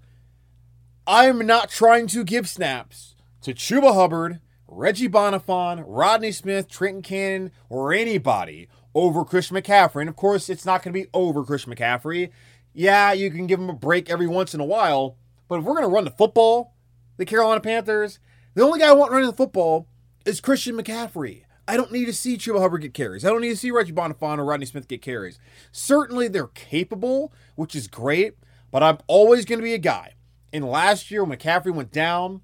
I'm 1.05 1.45
not 1.45 1.69
trying 1.69 2.07
to 2.07 2.24
give 2.24 2.50
snaps 2.50 3.15
to 3.41 3.53
Chuba 3.53 3.93
Hubbard, 3.93 4.39
Reggie 4.67 5.10
Bonnafon, 5.10 5.83
Rodney 5.86 6.31
Smith, 6.31 6.67
Trenton 6.67 7.03
Cannon, 7.03 7.51
or 7.69 7.93
anybody 7.93 8.67
over 8.95 9.25
Chris 9.25 9.50
McCaffrey. 9.50 10.01
And 10.01 10.09
of 10.09 10.15
course, 10.15 10.50
it's 10.50 10.65
not 10.65 10.83
going 10.83 10.93
to 10.93 11.00
be 11.00 11.09
over 11.13 11.43
Chris 11.43 11.65
McCaffrey. 11.65 12.31
Yeah, 12.73 13.13
you 13.13 13.29
can 13.31 13.47
give 13.47 13.59
him 13.59 13.69
a 13.69 13.73
break 13.73 14.09
every 14.09 14.27
once 14.27 14.53
in 14.53 14.59
a 14.59 14.65
while, 14.65 15.17
but 15.47 15.59
if 15.59 15.65
we're 15.65 15.75
going 15.75 15.88
to 15.88 15.93
run 15.93 16.05
the 16.05 16.12
football, 16.12 16.73
the 17.17 17.25
Carolina 17.25 17.62
Panthers, 17.62 18.19
the 18.55 18.63
only 18.63 18.79
guy 18.79 18.89
I 18.89 18.93
want 18.93 19.12
running 19.12 19.27
the 19.27 19.35
football 19.35 19.88
is 20.25 20.41
Christian 20.41 20.75
McCaffrey. 20.75 21.43
I 21.67 21.77
don't 21.77 21.91
need 21.91 22.05
to 22.05 22.13
see 22.13 22.38
Chuba 22.38 22.59
Hubbard 22.59 22.81
get 22.81 22.93
carries. 22.93 23.23
I 23.23 23.29
don't 23.29 23.41
need 23.41 23.50
to 23.50 23.57
see 23.57 23.71
Reggie 23.71 23.93
Bonnafon 23.93 24.38
or 24.38 24.45
Rodney 24.45 24.65
Smith 24.65 24.88
get 24.88 25.01
carries. 25.01 25.39
Certainly 25.71 26.27
they're 26.29 26.47
capable, 26.47 27.31
which 27.55 27.75
is 27.75 27.88
great, 27.88 28.35
but 28.69 28.83
I'm 28.83 28.97
always 29.07 29.45
going 29.45 29.59
to 29.59 29.63
be 29.63 29.73
a 29.73 29.79
guy. 29.79 30.15
And 30.51 30.65
last 30.65 31.09
year 31.09 31.23
when 31.23 31.38
McCaffrey 31.38 31.73
went 31.73 31.91
down 31.91 32.41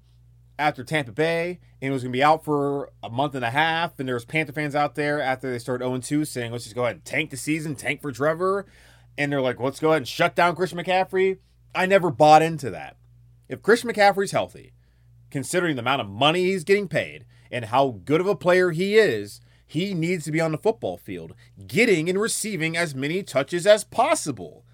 after 0.58 0.84
Tampa 0.84 1.12
Bay 1.12 1.60
and 1.82 1.92
was 1.92 2.02
going 2.02 2.12
to 2.12 2.16
be 2.16 2.22
out 2.22 2.44
for 2.44 2.90
a 3.02 3.08
month 3.08 3.34
and 3.34 3.44
a 3.44 3.50
half, 3.50 3.98
and 3.98 4.06
there 4.06 4.14
was 4.14 4.24
Panther 4.24 4.52
fans 4.52 4.74
out 4.74 4.94
there 4.94 5.20
after 5.20 5.50
they 5.50 5.58
started 5.58 5.84
0-2 5.84 6.26
saying, 6.26 6.52
let's 6.52 6.64
just 6.64 6.76
go 6.76 6.84
ahead 6.84 6.96
and 6.96 7.04
tank 7.04 7.30
the 7.30 7.36
season, 7.36 7.74
tank 7.74 8.02
for 8.02 8.12
Trevor. 8.12 8.66
And 9.16 9.32
they're 9.32 9.40
like, 9.40 9.58
let's 9.58 9.80
go 9.80 9.88
ahead 9.88 9.98
and 9.98 10.08
shut 10.08 10.34
down 10.34 10.56
Christian 10.56 10.78
McCaffrey. 10.78 11.38
I 11.74 11.86
never 11.86 12.10
bought 12.10 12.42
into 12.42 12.70
that. 12.70 12.96
If 13.48 13.62
Christian 13.62 13.90
McCaffrey's 13.90 14.32
healthy, 14.32 14.72
considering 15.30 15.76
the 15.76 15.82
amount 15.82 16.02
of 16.02 16.08
money 16.08 16.44
he's 16.44 16.64
getting 16.64 16.88
paid 16.88 17.24
and 17.50 17.66
how 17.66 18.00
good 18.04 18.20
of 18.20 18.26
a 18.26 18.36
player 18.36 18.70
he 18.70 18.96
is, 18.96 19.40
he 19.66 19.94
needs 19.94 20.24
to 20.24 20.32
be 20.32 20.40
on 20.40 20.52
the 20.52 20.58
football 20.58 20.96
field, 20.96 21.34
getting 21.66 22.08
and 22.08 22.20
receiving 22.20 22.76
as 22.76 22.94
many 22.94 23.22
touches 23.22 23.66
as 23.66 23.84
possible. 23.84 24.64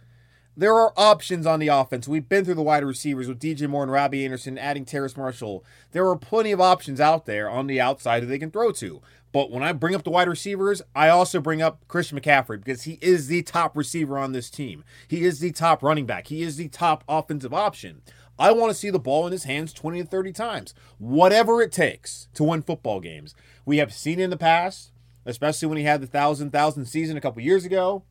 There 0.58 0.74
are 0.74 0.94
options 0.96 1.44
on 1.44 1.60
the 1.60 1.68
offense. 1.68 2.08
We've 2.08 2.28
been 2.28 2.46
through 2.46 2.54
the 2.54 2.62
wide 2.62 2.82
receivers 2.82 3.28
with 3.28 3.38
DJ 3.38 3.68
Moore 3.68 3.82
and 3.82 3.92
Robbie 3.92 4.24
Anderson, 4.24 4.56
adding 4.56 4.86
Terrace 4.86 5.14
Marshall. 5.14 5.62
There 5.92 6.08
are 6.08 6.16
plenty 6.16 6.50
of 6.50 6.62
options 6.62 6.98
out 6.98 7.26
there 7.26 7.50
on 7.50 7.66
the 7.66 7.78
outside 7.78 8.22
that 8.22 8.26
they 8.26 8.38
can 8.38 8.50
throw 8.50 8.72
to. 8.72 9.02
But 9.32 9.50
when 9.50 9.62
I 9.62 9.72
bring 9.72 9.94
up 9.94 10.02
the 10.02 10.10
wide 10.10 10.28
receivers, 10.28 10.80
I 10.94 11.10
also 11.10 11.42
bring 11.42 11.60
up 11.60 11.86
Christian 11.88 12.18
McCaffrey 12.18 12.58
because 12.58 12.84
he 12.84 12.98
is 13.02 13.26
the 13.26 13.42
top 13.42 13.76
receiver 13.76 14.16
on 14.16 14.32
this 14.32 14.48
team. 14.48 14.82
He 15.06 15.24
is 15.24 15.40
the 15.40 15.52
top 15.52 15.82
running 15.82 16.06
back. 16.06 16.28
He 16.28 16.42
is 16.42 16.56
the 16.56 16.68
top 16.68 17.04
offensive 17.06 17.52
option. 17.52 18.00
I 18.38 18.52
want 18.52 18.70
to 18.70 18.74
see 18.74 18.88
the 18.88 18.98
ball 18.98 19.26
in 19.26 19.32
his 19.32 19.44
hands 19.44 19.74
20 19.74 20.04
to 20.04 20.08
30 20.08 20.32
times, 20.32 20.74
whatever 20.96 21.60
it 21.60 21.70
takes 21.70 22.28
to 22.32 22.44
win 22.44 22.62
football 22.62 23.00
games. 23.00 23.34
We 23.66 23.76
have 23.76 23.92
seen 23.92 24.18
in 24.18 24.30
the 24.30 24.38
past, 24.38 24.90
especially 25.26 25.68
when 25.68 25.78
he 25.78 25.84
had 25.84 26.00
the 26.00 26.06
thousand 26.06 26.50
thousand 26.50 26.86
season 26.86 27.18
a 27.18 27.20
couple 27.20 27.42
years 27.42 27.66
ago, 27.66 28.04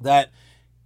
that 0.00 0.30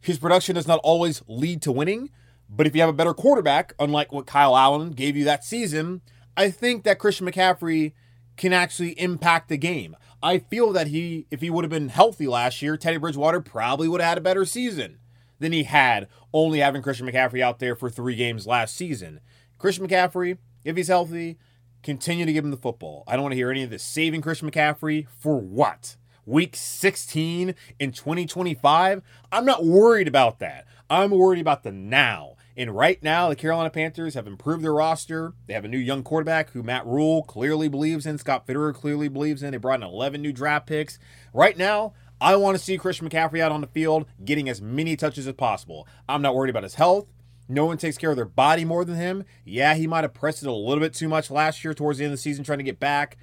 his 0.01 0.19
production 0.19 0.55
does 0.55 0.67
not 0.67 0.81
always 0.83 1.23
lead 1.29 1.63
to 1.63 1.73
winning. 1.73 2.11
But 2.49 2.67
if 2.67 2.75
you 2.75 2.81
have 2.81 2.91
a 2.91 2.95
better 2.95 3.15
quarterback, 3.15 3.75
unlike 3.79 4.13
what 4.13 4.27
Kyle 4.27 4.57
Allen 4.57 4.91
gave 4.91 5.17
you 5.17 5.25
that 5.25 5.45
season, 5.45 6.01
I 6.37 6.51
think 6.51 6.83
that 6.85 6.99
Christian 6.99 7.27
McCaffrey 7.27 7.93
can 8.37 8.53
actually 8.53 8.99
impact 8.99 9.49
the 9.49 9.57
game. 9.57 9.97
I 10.23 10.39
feel 10.39 10.73
that 10.73 10.89
he, 10.89 11.27
if 11.31 11.41
he 11.41 11.49
would 11.49 11.65
have 11.65 11.71
been 11.71 11.91
healthy 11.91 12.27
last 12.27 12.61
year, 12.61 12.77
Teddy 12.77 12.97
Bridgewater 12.97 13.41
probably 13.41 13.87
would 13.87 14.01
have 14.01 14.09
had 14.09 14.19
a 14.19 14.23
better 14.23 14.45
season 14.45 14.99
than 15.39 15.53
he 15.53 15.63
had 15.63 16.09
only 16.33 16.59
having 16.59 16.83
Christian 16.83 17.07
McCaffrey 17.07 17.41
out 17.41 17.59
there 17.59 17.77
for 17.77 17.89
three 17.89 18.17
games 18.17 18.47
last 18.47 18.77
season. 18.77 19.21
Christian 19.59 19.87
McCaffrey, 19.87 20.39
if 20.65 20.77
he's 20.77 20.89
healthy, 20.89 21.39
continue 21.83 22.27
to 22.27 22.33
give 22.33 22.45
him 22.45 22.51
the 22.51 22.57
football. 22.57 23.05
I 23.07 23.15
don't 23.15 23.23
want 23.23 23.33
to 23.33 23.37
hear 23.37 23.51
any 23.51 23.63
of 23.63 23.71
this 23.71 23.83
saving 23.83 24.23
Christian 24.23 24.51
McCaffrey 24.51 25.07
for 25.09 25.39
what? 25.39 25.97
Week 26.31 26.55
16 26.55 27.57
in 27.81 27.91
2025? 27.91 29.03
I'm 29.33 29.45
not 29.45 29.65
worried 29.65 30.07
about 30.07 30.39
that. 30.39 30.65
I'm 30.89 31.11
worried 31.11 31.41
about 31.41 31.65
the 31.65 31.73
now. 31.73 32.37
And 32.57 32.77
right 32.77 33.03
now, 33.03 33.29
the 33.29 33.35
Carolina 33.35 33.69
Panthers 33.69 34.15
have 34.15 34.29
improved 34.29 34.63
their 34.63 34.73
roster. 34.73 35.33
They 35.49 35.55
have 35.55 35.65
a 35.65 35.69
new 35.69 35.77
young 35.77 36.05
quarterback 36.05 36.51
who 36.51 36.63
Matt 36.63 36.87
Rhule 36.87 37.25
clearly 37.25 37.67
believes 37.67 38.07
in. 38.07 38.17
Scott 38.17 38.47
Fitterer 38.47 38.73
clearly 38.73 39.09
believes 39.09 39.43
in. 39.43 39.51
They 39.51 39.57
brought 39.57 39.81
in 39.81 39.89
11 39.89 40.23
new 40.23 40.33
draft 40.33 40.69
picks. 40.69 41.01
Right 41.35 41.59
now, 41.59 41.95
I 42.21 42.37
want 42.37 42.57
to 42.57 42.63
see 42.63 42.79
Christian 42.79 43.11
McCaffrey 43.11 43.41
out 43.41 43.51
on 43.51 43.61
the 43.61 43.67
field 43.67 44.07
getting 44.25 44.49
as 44.49 44.63
many 44.63 44.95
touches 44.95 45.27
as 45.27 45.35
possible. 45.35 45.89
I'm 46.09 46.23
not 46.23 46.37
worried 46.37 46.51
about 46.51 46.63
his 46.63 46.77
health. 46.77 47.09
No 47.49 47.67
one 47.67 47.77
takes 47.77 47.99
care 47.99 48.11
of 48.11 48.17
their 48.17 48.25
body 48.25 48.65
more 48.65 48.85
than 48.85 48.95
him. 48.95 49.25
Yeah, 49.45 49.75
he 49.75 49.89
might 49.89 50.05
have 50.05 50.15
pressed 50.15 50.45
it 50.45 50.49
a 50.49 50.53
little 50.53 50.81
bit 50.81 50.95
too 50.95 51.09
much 51.09 51.29
last 51.29 51.65
year 51.65 51.75
towards 51.75 51.99
the 51.99 52.05
end 52.05 52.13
of 52.13 52.19
the 52.19 52.23
season 52.23 52.45
trying 52.45 52.59
to 52.59 52.65
get 52.65 52.79
back, 52.79 53.19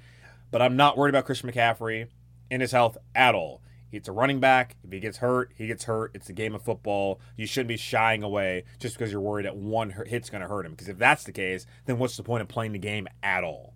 but 0.50 0.60
I'm 0.60 0.76
not 0.76 0.98
worried 0.98 1.14
about 1.14 1.24
Christian 1.24 1.50
McCaffrey 1.50 2.08
and 2.50 2.62
his 2.62 2.72
health 2.72 2.96
at 3.14 3.34
all. 3.34 3.62
It's 3.90 4.08
a 4.08 4.12
running 4.12 4.38
back. 4.38 4.76
If 4.84 4.92
he 4.92 5.00
gets 5.00 5.18
hurt, 5.18 5.52
he 5.56 5.66
gets 5.66 5.84
hurt. 5.84 6.10
It's 6.14 6.28
a 6.28 6.34
game 6.34 6.54
of 6.54 6.62
football. 6.62 7.20
You 7.36 7.46
shouldn't 7.46 7.68
be 7.68 7.78
shying 7.78 8.22
away 8.22 8.64
just 8.78 8.98
because 8.98 9.10
you're 9.10 9.20
worried 9.20 9.46
that 9.46 9.56
one 9.56 9.94
hit's 10.06 10.28
going 10.28 10.42
to 10.42 10.48
hurt 10.48 10.66
him. 10.66 10.72
Because 10.72 10.88
if 10.88 10.98
that's 10.98 11.24
the 11.24 11.32
case, 11.32 11.64
then 11.86 11.98
what's 11.98 12.16
the 12.16 12.22
point 12.22 12.42
of 12.42 12.48
playing 12.48 12.72
the 12.72 12.78
game 12.78 13.08
at 13.22 13.44
all? 13.44 13.74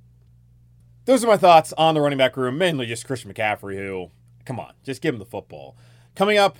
Those 1.07 1.25
are 1.25 1.29
my 1.29 1.39
thoughts 1.39 1.73
on 1.79 1.95
the 1.95 2.01
running 2.01 2.19
back 2.19 2.37
room, 2.37 2.59
mainly 2.59 2.87
just 2.87 3.07
Christian 3.07 3.33
McCaffrey, 3.33 3.77
who 3.77 4.11
Come 4.45 4.59
on, 4.59 4.73
just 4.83 5.03
give 5.03 5.15
him 5.15 5.19
the 5.19 5.25
football. 5.27 5.77
Coming 6.15 6.39
up 6.39 6.59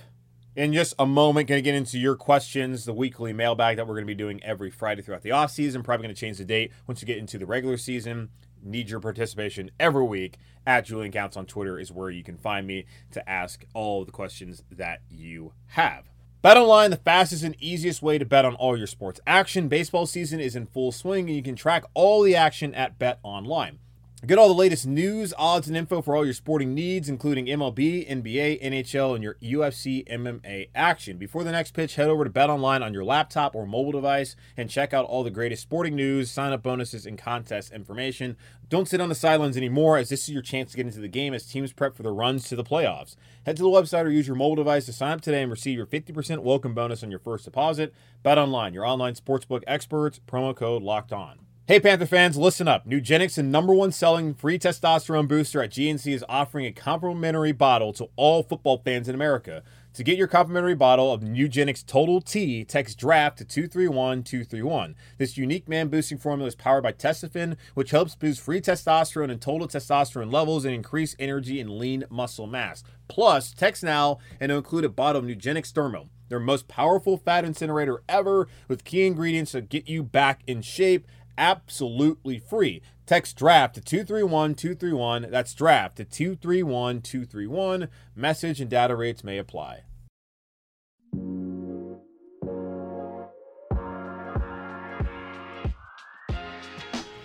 in 0.55 0.73
just 0.73 0.93
a 0.97 1.05
moment, 1.05 1.47
going 1.47 1.57
to 1.57 1.61
get 1.61 1.75
into 1.75 1.99
your 1.99 2.15
questions, 2.15 2.85
the 2.85 2.93
weekly 2.93 3.33
mailbag 3.33 3.77
that 3.77 3.87
we're 3.87 3.95
going 3.95 4.05
to 4.05 4.13
be 4.13 4.15
doing 4.15 4.41
every 4.43 4.69
Friday 4.69 5.01
throughout 5.01 5.21
the 5.21 5.31
off 5.31 5.51
season. 5.51 5.83
Probably 5.83 6.05
going 6.05 6.15
to 6.15 6.19
change 6.19 6.37
the 6.37 6.45
date 6.45 6.71
once 6.87 7.01
you 7.01 7.07
get 7.07 7.17
into 7.17 7.37
the 7.37 7.45
regular 7.45 7.77
season. 7.77 8.29
Need 8.63 8.89
your 8.89 9.01
participation 9.01 9.71
every 9.79 10.03
week 10.03 10.37
at 10.65 10.85
Julian 10.85 11.11
Counts 11.11 11.35
on 11.35 11.45
Twitter 11.45 11.77
is 11.77 11.91
where 11.91 12.09
you 12.09 12.23
can 12.23 12.37
find 12.37 12.65
me 12.65 12.85
to 13.11 13.29
ask 13.29 13.65
all 13.73 14.05
the 14.05 14.11
questions 14.11 14.63
that 14.71 15.01
you 15.09 15.51
have. 15.67 16.05
Bet 16.41 16.57
online, 16.57 16.89
the 16.89 16.97
fastest 16.97 17.43
and 17.43 17.55
easiest 17.59 18.01
way 18.01 18.17
to 18.17 18.25
bet 18.25 18.45
on 18.45 18.55
all 18.55 18.77
your 18.77 18.87
sports 18.87 19.19
action. 19.27 19.67
Baseball 19.67 20.05
season 20.05 20.39
is 20.39 20.55
in 20.55 20.65
full 20.65 20.91
swing, 20.91 21.27
and 21.27 21.35
you 21.35 21.43
can 21.43 21.55
track 21.55 21.83
all 21.93 22.21
the 22.21 22.35
action 22.35 22.73
at 22.73 22.99
Bet 22.99 23.19
Online. 23.23 23.79
Get 24.25 24.37
all 24.37 24.47
the 24.47 24.53
latest 24.53 24.87
news, 24.87 25.33
odds, 25.37 25.67
and 25.67 25.75
info 25.75 26.01
for 26.01 26.15
all 26.15 26.23
your 26.23 26.33
sporting 26.33 26.73
needs, 26.73 27.09
including 27.09 27.47
MLB, 27.47 28.09
NBA, 28.09 28.63
NHL, 28.63 29.15
and 29.15 29.21
your 29.21 29.35
UFC 29.41 30.07
MMA 30.09 30.69
action. 30.73 31.17
Before 31.17 31.43
the 31.43 31.51
next 31.51 31.73
pitch, 31.73 31.95
head 31.95 32.07
over 32.07 32.23
to 32.23 32.29
Bet 32.29 32.49
Online 32.49 32.81
on 32.81 32.93
your 32.93 33.03
laptop 33.03 33.53
or 33.53 33.67
mobile 33.67 33.91
device 33.91 34.37
and 34.55 34.69
check 34.69 34.93
out 34.93 35.03
all 35.03 35.25
the 35.25 35.29
greatest 35.29 35.63
sporting 35.63 35.97
news, 35.97 36.31
sign 36.31 36.53
up 36.53 36.63
bonuses, 36.63 37.05
and 37.05 37.17
contest 37.17 37.73
information. 37.73 38.37
Don't 38.69 38.87
sit 38.87 39.01
on 39.01 39.09
the 39.09 39.13
sidelines 39.13 39.57
anymore, 39.57 39.97
as 39.97 40.07
this 40.07 40.23
is 40.23 40.29
your 40.29 40.41
chance 40.41 40.71
to 40.71 40.77
get 40.77 40.85
into 40.85 41.01
the 41.01 41.09
game 41.09 41.33
as 41.33 41.45
teams 41.45 41.73
prep 41.73 41.93
for 41.93 42.03
the 42.03 42.13
runs 42.13 42.47
to 42.47 42.55
the 42.55 42.63
playoffs. 42.63 43.17
Head 43.45 43.57
to 43.57 43.63
the 43.63 43.67
website 43.67 44.05
or 44.05 44.09
use 44.09 44.25
your 44.25 44.37
mobile 44.37 44.55
device 44.55 44.85
to 44.85 44.93
sign 44.93 45.11
up 45.11 45.19
today 45.19 45.41
and 45.41 45.51
receive 45.51 45.75
your 45.75 45.85
50% 45.85 46.43
welcome 46.43 46.73
bonus 46.73 47.03
on 47.03 47.11
your 47.11 47.19
first 47.19 47.43
deposit. 47.43 47.93
Bet 48.23 48.37
Online, 48.37 48.73
your 48.73 48.85
online 48.85 49.15
sportsbook 49.15 49.63
experts, 49.67 50.21
promo 50.25 50.55
code 50.55 50.81
locked 50.81 51.11
on. 51.11 51.39
Hey 51.65 51.79
Panther 51.79 52.05
fans, 52.05 52.35
listen 52.35 52.67
up. 52.67 52.85
Nugenix, 52.85 53.35
the 53.35 53.43
number 53.43 53.73
one 53.73 53.93
selling 53.93 54.33
free 54.33 54.59
testosterone 54.59 55.29
booster 55.29 55.63
at 55.63 55.69
GNC, 55.69 56.13
is 56.13 56.25
offering 56.27 56.65
a 56.65 56.73
complimentary 56.73 57.53
bottle 57.53 57.93
to 57.93 58.09
all 58.17 58.43
football 58.43 58.81
fans 58.83 59.07
in 59.07 59.15
America. 59.15 59.63
To 59.93 60.03
get 60.03 60.17
your 60.17 60.27
complimentary 60.27 60.75
bottle 60.75 61.13
of 61.13 61.21
Nugenix 61.21 61.85
Total 61.85 62.19
T, 62.19 62.65
text 62.65 62.99
DRAFT 62.99 63.37
to 63.37 63.45
231231. 63.45 64.95
This 65.17 65.37
unique 65.37 65.69
man 65.69 65.87
boosting 65.87 66.17
formula 66.17 66.49
is 66.49 66.55
powered 66.55 66.83
by 66.83 66.91
Testofen, 66.91 67.55
which 67.75 67.91
helps 67.91 68.17
boost 68.17 68.41
free 68.41 68.59
testosterone 68.59 69.31
and 69.31 69.39
total 69.39 69.69
testosterone 69.69 70.33
levels 70.33 70.65
and 70.65 70.75
increase 70.75 71.15
energy 71.17 71.61
and 71.61 71.69
lean 71.69 72.03
muscle 72.09 72.45
mass. 72.45 72.83
Plus, 73.07 73.53
text 73.53 73.85
now 73.85 74.17
and 74.41 74.51
it'll 74.51 74.57
include 74.57 74.83
a 74.83 74.89
bottle 74.89 75.21
of 75.21 75.27
Nugenix 75.27 75.71
Thermo, 75.71 76.09
their 76.27 76.41
most 76.41 76.67
powerful 76.67 77.15
fat 77.15 77.45
incinerator 77.45 78.03
ever, 78.09 78.49
with 78.67 78.83
key 78.83 79.05
ingredients 79.05 79.51
to 79.51 79.61
get 79.61 79.87
you 79.87 80.03
back 80.03 80.41
in 80.45 80.61
shape 80.61 81.07
absolutely 81.37 82.39
free. 82.39 82.81
Text 83.05 83.37
draft 83.37 83.75
to 83.75 83.81
231231. 83.81 85.27
That's 85.29 85.53
draft 85.53 85.97
to 85.97 86.05
231231. 86.05 87.89
Message 88.15 88.61
and 88.61 88.69
data 88.69 88.95
rates 88.95 89.23
may 89.23 89.37
apply. 89.37 89.83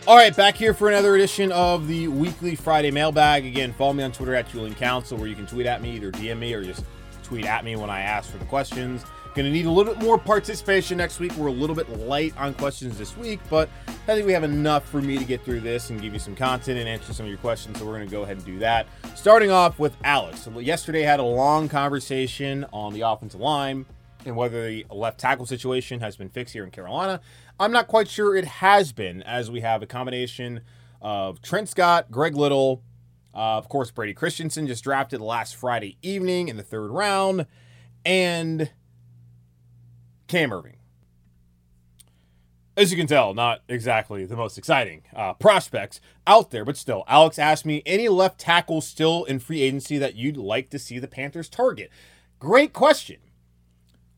All 0.08 0.16
right, 0.16 0.34
back 0.34 0.56
here 0.56 0.72
for 0.72 0.88
another 0.88 1.16
edition 1.16 1.52
of 1.52 1.86
the 1.86 2.08
weekly 2.08 2.54
Friday 2.54 2.90
mailbag. 2.90 3.44
Again, 3.44 3.74
follow 3.74 3.92
me 3.92 4.02
on 4.02 4.10
Twitter 4.10 4.34
at 4.34 4.48
Julian 4.48 4.74
Council, 4.74 5.18
where 5.18 5.26
you 5.26 5.34
can 5.34 5.46
tweet 5.46 5.66
at 5.66 5.82
me, 5.82 5.96
either 5.96 6.10
DM 6.10 6.38
me 6.38 6.54
or 6.54 6.64
just 6.64 6.82
tweet 7.22 7.44
at 7.44 7.62
me 7.62 7.76
when 7.76 7.90
I 7.90 8.00
ask 8.00 8.30
for 8.30 8.38
the 8.38 8.46
questions. 8.46 9.04
Going 9.34 9.44
to 9.46 9.52
need 9.52 9.66
a 9.66 9.70
little 9.70 9.94
bit 9.94 10.02
more 10.02 10.18
participation 10.18 10.98
next 10.98 11.20
week. 11.20 11.32
We're 11.36 11.46
a 11.46 11.52
little 11.52 11.76
bit 11.76 11.88
light 11.90 12.36
on 12.36 12.54
questions 12.54 12.98
this 12.98 13.16
week, 13.16 13.38
but 13.48 13.68
I 13.86 14.14
think 14.14 14.26
we 14.26 14.32
have 14.32 14.42
enough 14.42 14.88
for 14.88 15.00
me 15.00 15.16
to 15.16 15.24
get 15.24 15.44
through 15.44 15.60
this 15.60 15.90
and 15.90 16.00
give 16.00 16.12
you 16.12 16.18
some 16.18 16.34
content 16.34 16.78
and 16.78 16.88
answer 16.88 17.12
some 17.12 17.26
of 17.26 17.30
your 17.30 17.38
questions. 17.38 17.78
So 17.78 17.86
we're 17.86 17.94
going 17.94 18.08
to 18.08 18.10
go 18.10 18.22
ahead 18.22 18.38
and 18.38 18.46
do 18.46 18.58
that. 18.58 18.88
Starting 19.14 19.50
off 19.50 19.78
with 19.78 19.96
Alex. 20.02 20.40
So 20.40 20.58
yesterday 20.58 21.02
had 21.02 21.20
a 21.20 21.24
long 21.24 21.68
conversation 21.68 22.66
on 22.72 22.94
the 22.94 23.02
offensive 23.02 23.40
line 23.40 23.86
and 24.24 24.34
whether 24.34 24.68
the 24.68 24.84
left 24.90 25.20
tackle 25.20 25.46
situation 25.46 26.00
has 26.00 26.16
been 26.16 26.30
fixed 26.30 26.52
here 26.52 26.64
in 26.64 26.70
Carolina. 26.70 27.20
I'm 27.60 27.70
not 27.70 27.86
quite 27.86 28.08
sure 28.08 28.34
it 28.34 28.44
has 28.44 28.92
been, 28.92 29.22
as 29.22 29.50
we 29.50 29.60
have 29.60 29.82
a 29.82 29.86
combination 29.86 30.62
of 31.00 31.40
Trent 31.42 31.68
Scott, 31.68 32.10
Greg 32.10 32.34
Little, 32.34 32.82
uh, 33.34 33.56
of 33.56 33.68
course, 33.68 33.90
Brady 33.90 34.14
Christensen 34.14 34.66
just 34.66 34.82
drafted 34.82 35.20
last 35.20 35.54
Friday 35.54 35.96
evening 36.02 36.48
in 36.48 36.56
the 36.56 36.62
third 36.62 36.90
round, 36.90 37.46
and 38.04 38.70
Cam 40.28 40.50
Erving. 40.50 40.74
As 42.76 42.92
you 42.92 42.96
can 42.96 43.08
tell, 43.08 43.34
not 43.34 43.62
exactly 43.68 44.24
the 44.24 44.36
most 44.36 44.56
exciting 44.56 45.02
uh, 45.16 45.32
prospects 45.34 46.00
out 46.28 46.52
there, 46.52 46.64
but 46.64 46.76
still. 46.76 47.02
Alex 47.08 47.36
asked 47.36 47.66
me 47.66 47.82
any 47.84 48.08
left 48.08 48.38
tackles 48.38 48.86
still 48.86 49.24
in 49.24 49.40
free 49.40 49.62
agency 49.62 49.98
that 49.98 50.14
you'd 50.14 50.36
like 50.36 50.70
to 50.70 50.78
see 50.78 51.00
the 51.00 51.08
Panthers 51.08 51.48
target. 51.48 51.90
Great 52.38 52.72
question. 52.72 53.16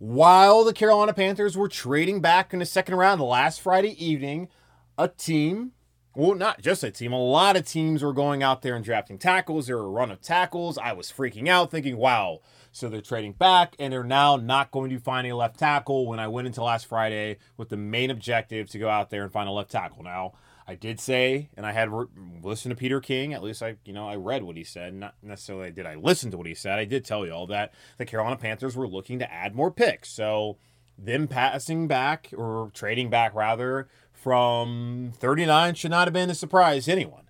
while 0.00 0.64
the 0.64 0.73
Carolina 0.73 1.12
Panthers 1.12 1.59
were 1.59 1.69
trading 1.69 2.21
back 2.23 2.55
in 2.55 2.59
the 2.59 2.64
second 2.67 2.95
round 2.95 3.21
last 3.21 3.61
Friday 3.61 4.02
evening, 4.02 4.49
a 4.97 5.09
team, 5.09 5.73
well, 6.17 6.35
not 6.35 6.62
just 6.62 6.83
a 6.83 6.90
team, 6.90 7.12
a 7.12 7.19
lot 7.23 7.55
of 7.55 7.67
teams 7.67 8.02
were 8.02 8.14
going 8.14 8.43
out 8.43 8.62
there 8.62 8.75
and 8.75 8.83
drafting 8.85 9.19
tackles. 9.19 9.67
There 9.67 9.76
were 9.76 9.85
a 9.85 9.90
run 9.90 10.11
of 10.11 10.23
tackles. 10.23 10.79
I 10.79 10.95
was 10.95 11.12
freaking 11.12 11.49
out, 11.49 11.71
thinking, 11.71 11.99
wow. 11.99 12.40
So 12.73 12.89
they're 12.89 13.00
trading 13.00 13.33
back, 13.33 13.75
and 13.79 13.93
they're 13.93 14.05
now 14.05 14.37
not 14.37 14.71
going 14.71 14.91
to 14.91 14.99
find 14.99 15.27
a 15.27 15.35
left 15.35 15.59
tackle 15.59 16.07
when 16.07 16.21
I 16.21 16.29
went 16.29 16.47
into 16.47 16.62
last 16.62 16.87
Friday 16.87 17.39
with 17.57 17.69
the 17.69 17.77
main 17.77 18.11
objective 18.11 18.71
to 18.71 18.79
go 18.79 18.89
out 18.89 19.11
there 19.11 19.25
and 19.25 19.33
find 19.33 19.49
a 19.49 19.53
left 19.53 19.73
tackle. 19.73 20.05
Now, 20.05 20.35
I 20.69 20.77
did 20.77 21.00
say, 21.00 21.50
and 21.57 21.67
I 21.67 21.73
had 21.73 21.91
re- 21.91 22.07
listened 22.43 22.71
to 22.71 22.77
Peter 22.77 23.00
King. 23.00 23.35
At 23.35 23.43
least 23.43 23.61
I, 23.61 23.75
you 23.85 23.93
know, 23.93 24.09
I 24.09 24.15
read 24.15 24.45
what 24.45 24.57
he 24.57 24.62
said. 24.62 24.95
Not 24.95 25.15
necessarily 25.21 25.73
did 25.73 25.85
I 25.85 25.97
listen 25.97 26.31
to 26.31 26.37
what 26.37 26.47
he 26.47 26.55
said. 26.55 26.79
I 26.79 26.85
did 26.85 27.05
tell 27.05 27.27
you 27.27 27.33
all 27.33 27.49
that 27.49 27.75
the 27.99 28.07
Carolina 28.07 28.37
Panthers 28.37 28.77
were 28.77 28.87
looking 28.87 29.19
to 29.19 29.33
add 29.33 29.57
more 29.57 29.73
picks. 29.73 30.11
So 30.11 30.59
them 30.97 31.27
passing 31.27 31.89
back 31.89 32.33
or 32.37 32.71
trading 32.73 33.11
back 33.11 33.35
rather 33.35 33.89
from 34.12 35.12
39 35.17 35.75
should 35.75 35.91
not 35.91 36.07
have 36.07 36.12
been 36.12 36.31
a 36.31 36.35
surprise 36.35 36.85
to 36.85 36.93
anyone. 36.93 37.29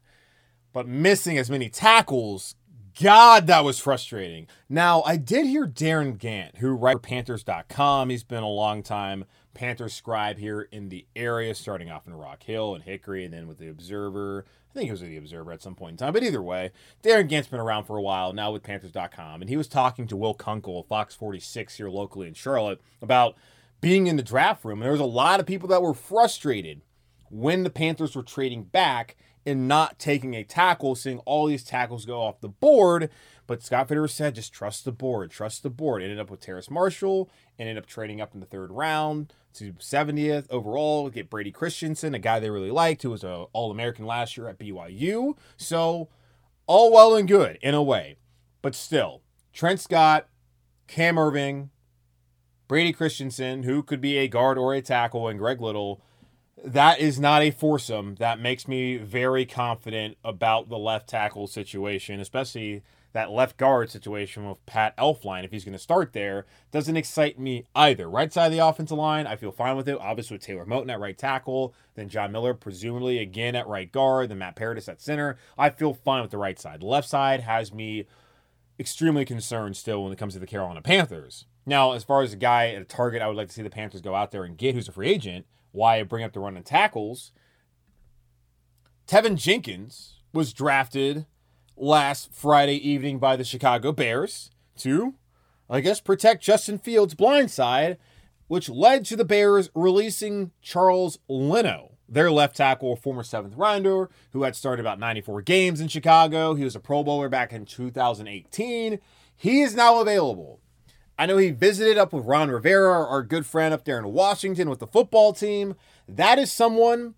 But 0.74 0.86
missing 0.86 1.38
as 1.38 1.48
many 1.48 1.70
tackles, 1.70 2.56
God, 2.98 3.46
that 3.46 3.64
was 3.64 3.78
frustrating. 3.78 4.46
Now, 4.68 5.02
I 5.02 5.16
did 5.16 5.46
hear 5.46 5.66
Darin 5.66 6.16
Gantt, 6.16 6.58
who 6.58 6.70
writes 6.70 6.96
for 6.96 7.00
Panthers.com. 7.00 8.10
He's 8.10 8.24
been 8.24 8.42
a 8.42 8.48
long 8.48 8.82
time 8.82 9.24
Panthers 9.54 9.94
scribe 9.94 10.38
here 10.38 10.62
in 10.72 10.88
the 10.88 11.06
area, 11.16 11.54
starting 11.54 11.90
off 11.90 12.06
in 12.06 12.14
Rock 12.14 12.42
Hill 12.42 12.74
and 12.74 12.84
Hickory, 12.84 13.24
and 13.24 13.34
then 13.34 13.48
with 13.48 13.58
the 13.58 13.68
Observer. 13.68 14.44
I 14.70 14.72
think 14.72 14.86
he 14.86 14.90
was 14.90 15.00
with 15.00 15.10
the 15.10 15.16
Observer 15.16 15.52
at 15.52 15.62
some 15.62 15.74
point 15.74 15.92
in 15.92 15.96
time. 15.96 16.12
But 16.12 16.22
either 16.22 16.42
way, 16.42 16.70
Darin 17.02 17.28
Gantt's 17.28 17.48
been 17.48 17.60
around 17.60 17.84
for 17.84 17.96
a 17.96 18.02
while 18.02 18.32
now 18.32 18.52
with 18.52 18.62
Panthers.com, 18.62 19.40
and 19.40 19.50
he 19.50 19.56
was 19.56 19.68
talking 19.68 20.06
to 20.06 20.16
Will 20.16 20.34
Kunkel, 20.34 20.80
of 20.80 20.86
Fox 20.86 21.14
46 21.14 21.76
here 21.76 21.90
locally 21.90 22.28
in 22.28 22.34
Charlotte, 22.34 22.80
about 23.02 23.36
being 23.80 24.06
in 24.06 24.16
the 24.16 24.22
draft 24.22 24.64
room. 24.64 24.78
And 24.78 24.84
there 24.84 24.92
was 24.92 25.00
a 25.00 25.04
lot 25.04 25.40
of 25.40 25.46
people 25.46 25.68
that 25.68 25.82
were 25.82 25.94
frustrated 25.94 26.82
when 27.28 27.62
the 27.62 27.70
Panthers 27.70 28.14
were 28.14 28.22
trading 28.22 28.64
back 28.64 29.16
and 29.46 29.66
not 29.66 29.98
taking 29.98 30.34
a 30.34 30.44
tackle, 30.44 30.94
seeing 30.94 31.18
all 31.20 31.46
these 31.46 31.64
tackles 31.64 32.04
go 32.04 32.20
off 32.20 32.40
the 32.40 32.48
board. 32.48 33.10
But 33.46 33.62
Scott 33.62 33.88
Fitterer 33.88 34.08
said, 34.08 34.34
just 34.34 34.52
trust 34.52 34.84
the 34.84 34.92
board, 34.92 35.30
trust 35.30 35.62
the 35.62 35.70
board. 35.70 36.02
Ended 36.02 36.20
up 36.20 36.30
with 36.30 36.40
Terrace 36.40 36.70
Marshall, 36.70 37.30
ended 37.58 37.76
up 37.76 37.86
trading 37.86 38.20
up 38.20 38.34
in 38.34 38.40
the 38.40 38.46
third 38.46 38.70
round 38.70 39.32
to 39.54 39.72
70th 39.72 40.46
overall, 40.50 41.10
get 41.10 41.30
Brady 41.30 41.50
Christensen, 41.50 42.14
a 42.14 42.18
guy 42.18 42.38
they 42.38 42.50
really 42.50 42.70
liked, 42.70 43.02
who 43.02 43.10
was 43.10 43.24
a 43.24 43.46
All-American 43.52 44.06
last 44.06 44.36
year 44.36 44.48
at 44.48 44.58
BYU. 44.58 45.36
So 45.56 46.08
all 46.66 46.92
well 46.92 47.16
and 47.16 47.26
good 47.26 47.58
in 47.60 47.74
a 47.74 47.82
way. 47.82 48.16
But 48.62 48.76
still, 48.76 49.22
Trent 49.52 49.80
Scott, 49.80 50.28
Cam 50.86 51.16
Erving, 51.16 51.70
Brady 52.68 52.92
Christensen, 52.92 53.64
who 53.64 53.82
could 53.82 54.00
be 54.00 54.18
a 54.18 54.28
guard 54.28 54.56
or 54.56 54.72
a 54.74 54.80
tackle, 54.80 55.26
and 55.26 55.40
Greg 55.40 55.60
Little, 55.60 56.00
that 56.64 57.00
is 57.00 57.18
not 57.18 57.42
a 57.42 57.50
foursome 57.50 58.16
that 58.16 58.40
makes 58.40 58.68
me 58.68 58.96
very 58.96 59.46
confident 59.46 60.16
about 60.24 60.68
the 60.68 60.78
left 60.78 61.08
tackle 61.08 61.46
situation, 61.46 62.20
especially 62.20 62.82
that 63.12 63.30
left 63.30 63.56
guard 63.56 63.90
situation 63.90 64.48
with 64.48 64.64
Pat 64.66 64.96
Elflein, 64.96 65.44
if 65.44 65.50
he's 65.50 65.64
going 65.64 65.72
to 65.72 65.78
start 65.78 66.12
there, 66.12 66.46
doesn't 66.70 66.96
excite 66.96 67.38
me 67.38 67.64
either. 67.74 68.08
Right 68.08 68.32
side 68.32 68.46
of 68.46 68.52
the 68.52 68.64
offensive 68.64 68.98
line, 68.98 69.26
I 69.26 69.36
feel 69.36 69.50
fine 69.50 69.76
with 69.76 69.88
it. 69.88 69.98
Obviously, 70.00 70.36
with 70.36 70.42
Taylor 70.42 70.64
Moton 70.64 70.92
at 70.92 71.00
right 71.00 71.18
tackle, 71.18 71.74
then 71.94 72.08
John 72.08 72.30
Miller, 72.30 72.54
presumably 72.54 73.18
again 73.18 73.56
at 73.56 73.66
right 73.66 73.90
guard, 73.90 74.28
then 74.28 74.38
Matt 74.38 74.54
Paradis 74.54 74.88
at 74.88 75.00
center. 75.00 75.36
I 75.58 75.70
feel 75.70 75.92
fine 75.92 76.22
with 76.22 76.30
the 76.30 76.38
right 76.38 76.58
side. 76.58 76.82
The 76.82 76.86
left 76.86 77.08
side 77.08 77.40
has 77.40 77.72
me 77.72 78.06
extremely 78.78 79.24
concerned 79.24 79.76
still 79.76 80.04
when 80.04 80.12
it 80.12 80.18
comes 80.18 80.34
to 80.34 80.40
the 80.40 80.46
Carolina 80.46 80.80
Panthers. 80.80 81.46
Now, 81.66 81.92
as 81.92 82.04
far 82.04 82.22
as 82.22 82.32
a 82.32 82.36
guy 82.36 82.68
at 82.68 82.82
a 82.82 82.84
target, 82.84 83.22
I 83.22 83.26
would 83.26 83.36
like 83.36 83.48
to 83.48 83.54
see 83.54 83.62
the 83.62 83.70
Panthers 83.70 84.00
go 84.00 84.14
out 84.14 84.30
there 84.30 84.44
and 84.44 84.56
get 84.56 84.74
who's 84.74 84.88
a 84.88 84.92
free 84.92 85.10
agent. 85.10 85.46
Why 85.72 85.98
I 85.98 86.02
bring 86.02 86.24
up 86.24 86.32
the 86.32 86.40
run 86.40 86.56
and 86.56 86.66
tackles. 86.66 87.32
Teven 89.06 89.36
Jenkins 89.36 90.20
was 90.32 90.52
drafted 90.52 91.26
last 91.76 92.32
Friday 92.32 92.76
evening 92.76 93.18
by 93.18 93.36
the 93.36 93.44
Chicago 93.44 93.90
Bears 93.92 94.50
to, 94.78 95.14
I 95.68 95.80
guess, 95.80 96.00
protect 96.00 96.42
Justin 96.42 96.78
Fields' 96.78 97.14
blind 97.14 97.50
side, 97.50 97.98
which 98.48 98.68
led 98.68 99.04
to 99.06 99.16
the 99.16 99.24
Bears 99.24 99.70
releasing 99.74 100.52
Charles 100.60 101.18
Leno, 101.28 101.92
their 102.08 102.30
left 102.30 102.56
tackle, 102.56 102.96
former 102.96 103.22
seventh 103.22 103.56
rounder, 103.56 104.10
who 104.32 104.42
had 104.42 104.54
started 104.56 104.80
about 104.80 104.98
94 104.98 105.42
games 105.42 105.80
in 105.80 105.88
Chicago. 105.88 106.54
He 106.54 106.64
was 106.64 106.76
a 106.76 106.80
Pro 106.80 107.02
Bowler 107.02 107.28
back 107.28 107.52
in 107.52 107.64
2018. 107.64 108.98
He 109.36 109.62
is 109.62 109.74
now 109.74 110.00
available. 110.00 110.60
I 111.20 111.26
know 111.26 111.36
he 111.36 111.50
visited 111.50 111.98
up 111.98 112.14
with 112.14 112.24
Ron 112.24 112.50
Rivera, 112.50 113.06
our 113.06 113.22
good 113.22 113.44
friend 113.44 113.74
up 113.74 113.84
there 113.84 113.98
in 113.98 114.10
Washington 114.10 114.70
with 114.70 114.78
the 114.78 114.86
football 114.86 115.34
team. 115.34 115.74
That 116.08 116.38
is 116.38 116.50
someone 116.50 117.14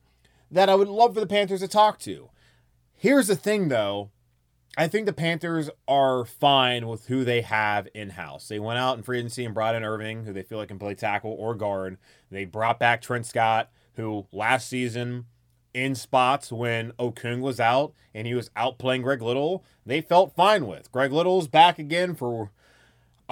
that 0.50 0.68
I 0.68 0.74
would 0.74 0.88
love 0.88 1.14
for 1.14 1.20
the 1.20 1.26
Panthers 1.28 1.60
to 1.60 1.68
talk 1.68 2.00
to. 2.00 2.28
Here's 2.96 3.28
the 3.28 3.36
thing, 3.36 3.68
though 3.68 4.10
I 4.76 4.88
think 4.88 5.06
the 5.06 5.12
Panthers 5.12 5.70
are 5.86 6.24
fine 6.24 6.88
with 6.88 7.06
who 7.06 7.22
they 7.22 7.42
have 7.42 7.86
in 7.94 8.10
house. 8.10 8.48
They 8.48 8.58
went 8.58 8.80
out 8.80 8.96
in 8.96 9.04
free 9.04 9.20
agency 9.20 9.44
and 9.44 9.54
brought 9.54 9.76
in 9.76 9.84
Erving, 9.84 10.24
who 10.24 10.32
they 10.32 10.42
feel 10.42 10.58
like 10.58 10.66
can 10.66 10.80
play 10.80 10.96
tackle 10.96 11.36
or 11.38 11.54
guard. 11.54 11.96
They 12.28 12.44
brought 12.44 12.80
back 12.80 13.02
Trent 13.02 13.24
Scott, 13.24 13.70
who 13.94 14.26
last 14.32 14.68
season 14.68 15.26
in 15.74 15.94
spots 15.94 16.50
when 16.50 16.90
Okung 16.98 17.38
was 17.38 17.60
out 17.60 17.92
and 18.12 18.26
he 18.26 18.34
was 18.34 18.50
out 18.56 18.78
playing 18.78 19.02
Greg 19.02 19.22
Little, 19.22 19.62
they 19.86 20.00
felt 20.00 20.34
fine 20.34 20.66
with. 20.66 20.90
Greg 20.90 21.12
Little's 21.12 21.46
back 21.46 21.78
again 21.78 22.16
for 22.16 22.50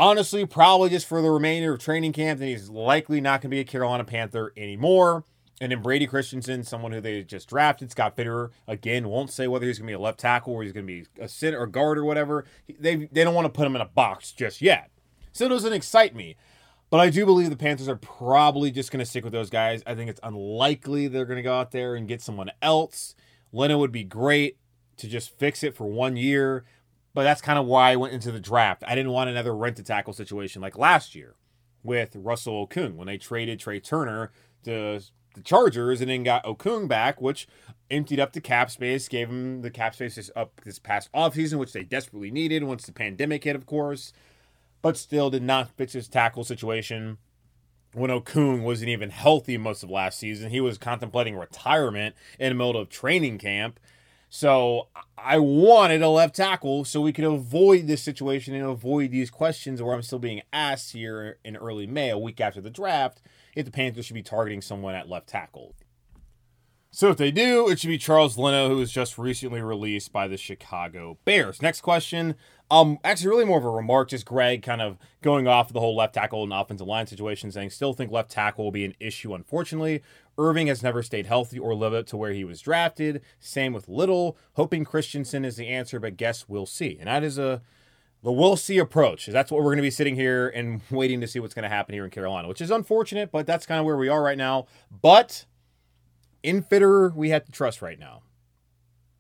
honestly 0.01 0.47
probably 0.47 0.89
just 0.89 1.07
for 1.07 1.21
the 1.21 1.31
remainder 1.31 1.75
of 1.75 1.79
training 1.79 2.13
camp, 2.13 2.41
and 2.41 2.49
he's 2.49 2.71
likely 2.71 3.21
not 3.21 3.43
going 3.43 3.51
to 3.51 3.55
be 3.55 3.61
a 3.61 3.65
Carolina 3.65 4.03
Panther 4.03 4.53
anymore. 4.57 5.25
And 5.61 5.71
then 5.71 5.83
Brady 5.83 6.07
Christensen, 6.07 6.65
someone 6.65 6.91
who 6.91 7.03
they 7.03 7.23
just 7.23 7.51
drafted, 7.51 7.91
Scott 7.91 8.17
Fitterer, 8.17 8.49
again, 8.67 9.09
won't 9.09 9.31
say 9.31 9.47
whether 9.47 9.67
he's 9.67 9.79
going 9.79 9.89
to 9.89 9.91
be 9.91 9.95
a 9.95 10.01
left 10.01 10.19
tackle 10.19 10.55
or 10.55 10.63
he's 10.63 10.73
going 10.73 10.87
to 10.87 10.93
be 10.93 11.05
a 11.21 11.29
center 11.29 11.59
or 11.59 11.67
guard 11.67 11.99
or 11.99 12.05
whatever. 12.07 12.47
They, 12.67 12.97
they 13.13 13.25
don't 13.25 13.35
want 13.35 13.45
to 13.45 13.51
put 13.51 13.67
him 13.67 13.77
in 13.77 13.83
a 13.83 13.87
box 13.87 14.33
just 14.33 14.63
yet. 14.63 14.91
So 15.33 15.45
it 15.45 15.51
doesn't 15.51 15.75
excite 15.75 16.17
me. 16.17 16.37
But 16.89 17.01
I 17.01 17.11
do 17.11 17.27
believe 17.27 17.51
the 17.51 17.57
Panthers 17.57 17.89
are 17.89 17.97
probably 17.97 18.71
just 18.71 18.91
going 18.91 19.01
to 19.01 19.07
stick 19.07 19.23
with 19.23 19.35
those 19.35 19.51
guys. 19.51 19.83
I 19.87 19.95
think 19.95 20.09
it's 20.09 20.21
unlikely 20.23 21.09
they're 21.09 21.27
going 21.27 21.37
to 21.37 21.43
go 21.43 21.55
out 21.55 21.73
there 21.73 21.95
and 21.95 22.09
get 22.09 22.23
someone 22.23 22.51
else. 22.63 23.15
Leno 23.53 23.77
would 23.77 23.93
be 23.93 24.03
great 24.03 24.57
to 24.97 25.09
just 25.09 25.39
fix 25.39 25.63
it 25.63 25.77
for 25.77 25.87
one 25.87 26.17
year. 26.17 26.65
But 27.13 27.25
that's 27.25 27.41
kind 27.41 27.59
of 27.59 27.67
why 27.67 27.91
I 27.91 27.97
went 27.97 28.13
into 28.13 28.31
the 28.31 28.41
draft. 28.41 28.85
I 28.87 28.95
didn't 28.95 29.13
want 29.13 29.31
another 29.31 29.55
rent 29.55 29.77
to 29.77 29.83
tackle 29.83 30.13
situation 30.13 30.63
like 30.63 30.79
last 30.79 31.15
year 31.15 31.35
with 31.83 32.15
Russell 32.15 32.67
Okung 32.67 32.95
when 32.95 33.07
they 33.07 33.19
traded 33.19 33.59
Trai 33.59 33.83
Turner 33.83 34.31
to 34.65 35.01
the 35.35 35.43
Chargers 35.43 36.01
and 36.01 36.11
then 36.11 36.23
got 36.23 36.45
Okung 36.45 36.89
back, 36.89 37.21
which 37.21 37.49
emptied 37.91 38.21
up 38.21 38.33
the 38.33 38.41
cap 38.41 38.71
space, 38.71 39.09
gave 39.09 39.29
them 39.29 39.63
the 39.63 39.71
cap 39.71 39.95
space 39.95 40.31
up 40.37 40.61
this 40.65 40.79
past 40.79 41.11
offseason, 41.13 41.59
which 41.59 41.73
they 41.73 41.83
desperately 41.83 42.31
needed 42.31 42.65
once 42.65 42.85
the 42.85 42.93
pandemic 42.93 43.45
hit, 43.45 43.57
of 43.57 43.67
course, 43.67 44.13
but 44.83 44.97
still 44.97 45.31
did 45.31 45.43
not 45.43 45.71
fix 45.77 45.93
his 45.93 46.09
tackle 46.09 46.45
situation. 46.45 47.19
When 47.93 48.11
Okung 48.11 48.63
wasn't 48.63 48.91
even 48.91 49.11
healthy 49.11 49.57
most 49.57 49.83
of 49.83 49.91
last 49.91 50.19
season, 50.19 50.51
he 50.51 50.61
was 50.61 50.79
contemplating 50.79 51.37
retirement 51.37 52.15
in 52.39 52.51
the 52.51 52.55
middle 52.55 52.81
of 52.81 52.89
training 52.89 53.39
camp. 53.39 53.81
So 54.33 54.87
I 55.19 55.39
wanted 55.41 56.03
a 56.03 56.09
left 56.09 56.37
tackle 56.37 56.85
so 56.85 57.01
we 57.01 57.13
could 57.13 57.25
avoid 57.25 57.89
this 57.89 58.01
situation 58.01 58.55
and 58.55 58.65
avoid 58.65 59.11
these 59.11 59.29
questions 59.29 59.83
where 59.83 59.93
I'm 59.93 60.03
still 60.03 60.21
being 60.21 60.43
asked 60.53 60.93
here 60.93 61.39
in 61.45 61.57
early 61.57 61.89
May, 61.89 62.11
a 62.11 62.19
week 62.19 62.41
after 62.41 62.61
the 62.61 62.71
draft 62.71 63.21
if 63.57 63.65
the 63.65 63.73
Panthers 63.73 64.07
should 64.07 64.15
be 64.15 64.23
targeting 64.23 64.63
someone 64.63 64.95
at 64.95 65.09
left 65.09 65.27
tackle. 65.27 65.75
So 66.93 67.09
if 67.09 67.19
they 67.19 67.31
do, 67.31 67.69
it 67.69 67.79
should 67.79 67.89
be 67.89 67.99
Charles 67.99 68.37
Leno, 68.37 68.69
who 68.69 68.79
was 68.79 68.91
just 68.91 69.17
recently 69.17 69.63
released 69.63 70.13
by 70.13 70.27
the 70.27 70.37
Chicago 70.37 71.19
Bears. 71.25 71.63
Next 71.63 71.83
question. 71.83 72.35
Um, 72.69 72.99
actually, 73.05 73.29
really 73.29 73.45
more 73.45 73.59
of 73.59 73.65
a 73.65 73.71
remark, 73.71 74.09
just 74.09 74.27
Greg 74.27 74.63
kind 74.63 74.83
of 74.83 74.99
going 75.23 75.47
off 75.47 75.73
the 75.73 75.79
whole 75.79 75.95
left 75.95 76.15
tackle 76.15 76.43
and 76.43 76.53
offensive 76.53 76.89
line 76.89 77.07
situation, 77.07 77.53
saying 77.53 77.71
still 77.71 77.93
think 77.93 78.11
left 78.11 78.31
tackle 78.31 78.65
will 78.65 78.73
be 78.73 78.85
an 78.85 78.95
issue. 78.99 79.35
Unfortunately, 79.35 80.03
Erving 80.37 80.67
has 80.67 80.83
never 80.83 81.01
stayed 81.03 81.27
healthy 81.27 81.61
or 81.61 81.77
lived 81.77 81.95
up 81.95 82.07
to 82.07 82.17
where 82.17 82.33
he 82.33 82.45
was 82.45 82.61
drafted. 82.61 83.23
Same 83.39 83.73
with 83.73 83.89
Little. 83.89 84.37
Hoping 84.55 84.85
Christensen 84.85 85.45
is 85.45 85.57
the 85.57 85.69
answer, 85.69 86.01
but 86.01 86.17
guess 86.17 86.49
we'll 86.49 86.67
see. 86.67 86.97
And 86.99 87.07
that 87.07 87.23
is 87.23 87.39
a 87.39 87.63
the 88.23 88.33
we'll 88.33 88.57
see 88.57 88.79
approach. 88.79 89.27
That's 89.27 89.51
what 89.51 89.59
we're 89.59 89.71
going 89.71 89.77
to 89.77 89.83
be 89.83 89.91
sitting 89.91 90.17
here 90.17 90.49
and 90.49 90.81
waiting 90.91 91.21
to 91.21 91.29
see 91.29 91.39
what's 91.39 91.55
going 91.55 91.63
to 91.63 91.69
happen 91.69 91.95
here 91.95 92.05
in 92.05 92.11
Carolina, 92.11 92.49
which 92.49 92.61
is 92.61 92.71
unfortunate, 92.73 93.31
but 93.31 93.47
that's 93.47 93.65
kind 93.65 93.79
of 93.79 93.87
where 93.87 93.97
we 93.97 94.09
are 94.09 94.23
right 94.23 94.39
now. 94.39 94.67
But 94.91 95.47
in 96.43 96.63
Fitter, 96.63 97.11
we 97.11 97.31
have 97.31 97.45
to 97.45 97.53
trust 97.53 97.83
right 97.83 97.99
now. 97.99 98.23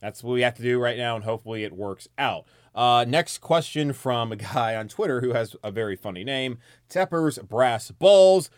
That's 0.00 0.24
what 0.24 0.32
we 0.32 0.40
have 0.40 0.54
to 0.54 0.62
do 0.62 0.78
right 0.78 0.96
now, 0.96 1.14
and 1.16 1.24
hopefully 1.24 1.64
it 1.64 1.72
works 1.72 2.08
out. 2.16 2.46
Uh, 2.74 3.04
next 3.06 3.38
question 3.38 3.92
from 3.92 4.32
a 4.32 4.36
guy 4.36 4.74
on 4.74 4.88
Twitter 4.88 5.20
who 5.20 5.34
has 5.34 5.56
a 5.62 5.70
very 5.70 5.96
funny 5.96 6.24
name 6.24 6.58
Tepper's 6.88 7.38
Brass 7.38 7.90
Balls 7.90 8.48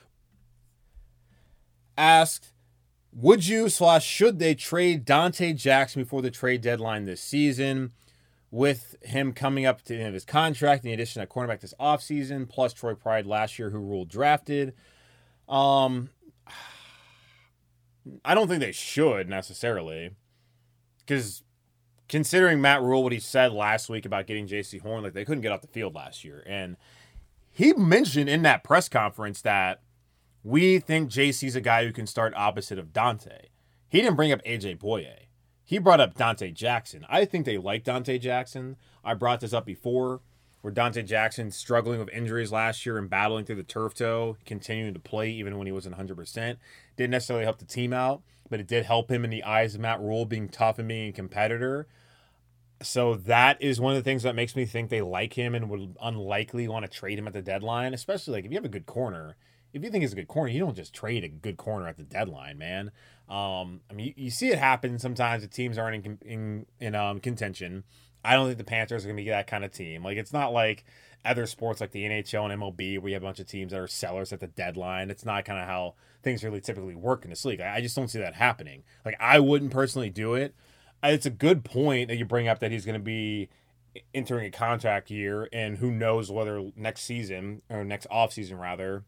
asked, 1.99 2.53
Would 3.13 3.47
you 3.47 3.69
slash 3.69 4.07
should 4.07 4.39
they 4.39 4.55
trade 4.55 5.05
Dante 5.05 5.53
Jackson 5.53 6.03
before 6.03 6.23
the 6.23 6.31
trade 6.31 6.61
deadline 6.61 7.05
this 7.05 7.21
season? 7.21 7.93
with 8.53 8.97
him 9.03 9.33
coming 9.33 9.65
up 9.65 9.81
to 9.81 9.95
the 9.95 9.99
end 9.99 10.09
of 10.09 10.15
his 10.15 10.27
contract, 10.27 10.85
in 10.85 10.93
addition 10.93 11.21
to 11.23 11.27
cornerback 11.27 11.61
this 11.61 11.75
offseason, 11.81 12.47
plus 12.47 12.75
Troy 12.75 12.95
Pride 12.95 13.27
last 13.27 13.59
year, 13.59 13.71
who 13.71 13.79
Rhule 13.79 14.05
drafted. 14.05 14.75
Um, 15.49 16.11
I 18.25 18.35
don't 18.35 18.49
think 18.49 18.61
they 18.61 18.73
should 18.73 19.29
necessarily, 19.29 20.11
because 20.99 21.43
considering 22.09 22.61
Matt 22.61 22.83
Rhule 22.83 23.03
what 23.03 23.13
he 23.13 23.21
said 23.21 23.53
last 23.53 23.89
week 23.89 24.05
about 24.05 24.27
getting 24.27 24.47
Jaycee 24.47 24.81
Horn, 24.81 25.03
like 25.03 25.13
they 25.13 25.25
couldn't 25.25 25.43
get 25.43 25.53
off 25.53 25.61
the 25.61 25.69
field 25.69 25.95
last 25.95 26.25
year, 26.25 26.43
and 26.47 26.77
he 27.51 27.73
mentioned 27.75 28.29
in 28.29 28.43
that 28.43 28.65
press 28.65 28.89
conference 28.89 29.43
that 29.43 29.83
we 30.43 30.79
think 30.79 31.11
Jaycee's 31.11 31.55
a 31.55 31.61
guy 31.61 31.85
who 31.85 31.93
can 31.93 32.07
start 32.07 32.33
opposite 32.37 32.79
of 32.79 32.93
Dante. 32.93 33.49
He 33.89 34.01
didn't 34.01 34.17
bring 34.17 34.33
up 34.33 34.43
AJ 34.45 34.79
Bouye. 34.79 35.27
He 35.65 35.79
brought 35.79 36.01
up 36.01 36.17
Dante 36.17 36.51
Jackson. 36.51 37.07
I 37.09 37.25
think 37.25 37.47
they 37.47 37.59
like 37.59 37.85
Dante 37.85 38.19
Jackson. 38.19 38.77
I 39.05 39.15
brought 39.15 39.41
this 39.41 39.53
up 39.53 39.65
before 39.65 40.21
where 40.63 40.73
Dante 40.73 41.03
Jackson 41.03 41.51
struggling 41.51 41.99
with 41.99 42.09
injuries 42.11 42.53
last 42.53 42.87
year 42.87 42.97
and 42.97 43.11
battling 43.11 43.45
through 43.45 43.57
the 43.57 43.63
turf 43.65 43.95
toe, 43.95 44.37
continuing 44.47 44.95
to 44.95 45.01
play 45.01 45.31
even 45.31 45.59
when 45.59 45.67
he 45.67 45.73
wasn't 45.73 45.97
100%. 45.97 46.57
Didn't 46.97 47.11
necessarily 47.11 47.45
help 47.45 47.59
the 47.59 47.65
team 47.65 47.93
out, 47.93 48.23
but 48.49 48.61
it 48.61 48.69
did 48.69 48.85
help 48.85 49.11
him 49.11 49.25
in 49.25 49.31
the 49.31 49.43
eyes 49.43 49.75
of 49.75 49.81
Matt 49.81 50.01
Rhule 50.01 50.25
being 50.25 50.49
tough 50.49 50.79
and 50.79 50.89
being 50.89 51.09
a 51.09 51.13
competitor. 51.13 51.89
So 52.81 53.15
that 53.15 53.61
is 53.61 53.81
one 53.81 53.93
of 53.93 53.99
the 53.99 54.09
things 54.09 54.23
that 54.23 54.35
makes 54.35 54.55
me 54.55 54.65
think 54.65 54.89
they 54.89 55.03
like 55.03 55.35
him 55.35 55.55
and 55.55 55.69
would 55.69 55.97
unlikely 56.01 56.69
want 56.69 56.85
to 56.85 56.91
trade 56.91 57.19
him 57.19 57.27
at 57.27 57.33
the 57.33 57.43
deadline, 57.43 57.93
especially 57.93 58.35
like 58.35 58.45
if 58.45 58.51
you 58.51 58.57
have 58.57 58.65
a 58.65 58.69
good 58.69 58.87
corner. 58.87 59.37
If 59.73 59.83
you 59.83 59.91
think 59.91 60.03
he's 60.03 60.13
a 60.13 60.17
good 60.17 60.29
corner, 60.29 60.53
you 60.53 60.61
don't 60.61 60.77
just 60.77 60.95
trade 60.95 61.25
a 61.25 61.29
good 61.29 61.57
corner 61.57 61.89
at 61.89 61.97
the 61.97 62.03
deadline, 62.03 62.59
man. 62.59 62.91
Um, 63.29 63.81
I 63.91 63.95
mean, 63.95 64.09
you, 64.09 64.25
you 64.25 64.31
see 64.31 64.51
it 64.51 64.59
happen 64.59 64.99
sometimes. 64.99 65.43
The 65.43 65.49
teams 65.49 65.79
aren't 65.79 66.05
in 66.05 66.19
in, 66.21 66.67
in 66.79 66.95
um, 66.95 67.21
contention. 67.21 67.85
I 68.25 68.35
don't 68.35 68.47
think 68.47 68.59
the 68.59 68.65
Panthers 68.65 69.05
are 69.05 69.09
going 69.09 69.17
to 69.17 69.23
be 69.23 69.31
that 69.31 69.47
kind 69.47 69.65
of 69.65 69.73
team. 69.73 70.05
Like 70.05 70.17
it's 70.17 70.33
not 70.33 70.53
like 70.53 70.85
other 71.25 71.47
sports 71.47 71.81
like 71.81 71.93
the 71.93 72.05
NHL 72.05 72.51
and 72.51 72.61
MLB 72.61 72.99
where 72.99 73.09
you 73.09 73.15
have 73.15 73.23
a 73.23 73.27
bunch 73.27 73.41
of 73.41 73.47
teams 73.47 73.73
that 73.73 73.81
are 73.81 73.87
sellers 73.87 74.33
at 74.33 74.41
the 74.41 74.49
deadline. 74.49 75.11
It's 75.11 75.25
not 75.25 75.45
kind 75.45 75.61
of 75.61 75.67
how 75.67 75.95
things 76.23 76.43
really 76.45 76.61
typically 76.61 76.95
work 76.95 77.25
in 77.25 77.31
this 77.31 77.45
league. 77.45 77.61
I, 77.61 77.77
I 77.77 77.81
just 77.81 77.97
don't 77.97 78.09
see 78.09 78.19
that 78.19 78.35
happening. 78.35 78.83
Like 79.05 79.17
I 79.21 79.41
wouldn't 79.41 79.71
personally 79.71 80.11
do 80.11 80.35
it. 80.35 80.55
It's 81.03 81.27
a 81.27 81.31
good 81.31 81.65
point 81.65 82.09
that 82.09 82.17
you 82.17 82.25
bring 82.25 82.47
up 82.47 82.61
that 82.61 82.71
he's 82.71 82.85
going 82.85 82.99
to 82.99 83.05
be 83.05 83.49
entering 84.15 84.47
a 84.47 84.51
contract 84.51 85.11
year, 85.11 85.49
and 85.53 85.79
who 85.79 85.91
knows 85.91 86.31
whether 86.31 86.71
next 86.77 87.03
season 87.03 87.63
or 87.69 87.85
next 87.85 88.07
off 88.11 88.33
season 88.33 88.59
rather 88.59 89.05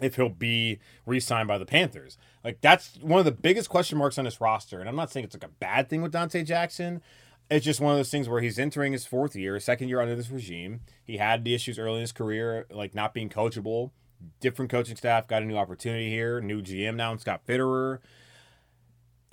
if 0.00 0.16
he'll 0.16 0.28
be 0.28 0.78
re-signed 1.06 1.48
by 1.48 1.58
the 1.58 1.66
Panthers. 1.66 2.16
Like 2.44 2.60
that's 2.60 2.96
one 3.00 3.18
of 3.18 3.24
the 3.24 3.32
biggest 3.32 3.68
question 3.68 3.98
marks 3.98 4.16
on 4.16 4.24
this 4.24 4.40
roster. 4.40 4.78
And 4.80 4.88
I'm 4.88 4.96
not 4.96 5.10
saying 5.10 5.24
it's 5.24 5.34
like 5.34 5.44
a 5.44 5.48
bad 5.48 5.88
thing 5.88 6.02
with 6.02 6.12
Dante 6.12 6.44
Jackson. 6.44 7.02
It's 7.50 7.64
just 7.64 7.80
one 7.80 7.92
of 7.92 7.98
those 7.98 8.10
things 8.10 8.28
where 8.28 8.42
he's 8.42 8.58
entering 8.58 8.92
his 8.92 9.06
fourth 9.06 9.34
year, 9.34 9.58
second 9.58 9.88
year 9.88 10.00
under 10.00 10.14
this 10.14 10.30
regime. 10.30 10.80
He 11.04 11.16
had 11.16 11.44
the 11.44 11.54
issues 11.54 11.78
early 11.78 11.96
in 11.96 12.00
his 12.02 12.12
career, 12.12 12.66
like 12.70 12.94
not 12.94 13.14
being 13.14 13.30
coachable. 13.30 13.92
Different 14.40 14.70
coaching 14.70 14.96
staff 14.96 15.28
got 15.28 15.42
a 15.42 15.46
new 15.46 15.56
opportunity 15.56 16.10
here. 16.10 16.40
New 16.40 16.60
GM 16.60 16.96
now, 16.96 17.16
Scott 17.16 17.46
Fitterer. 17.46 18.00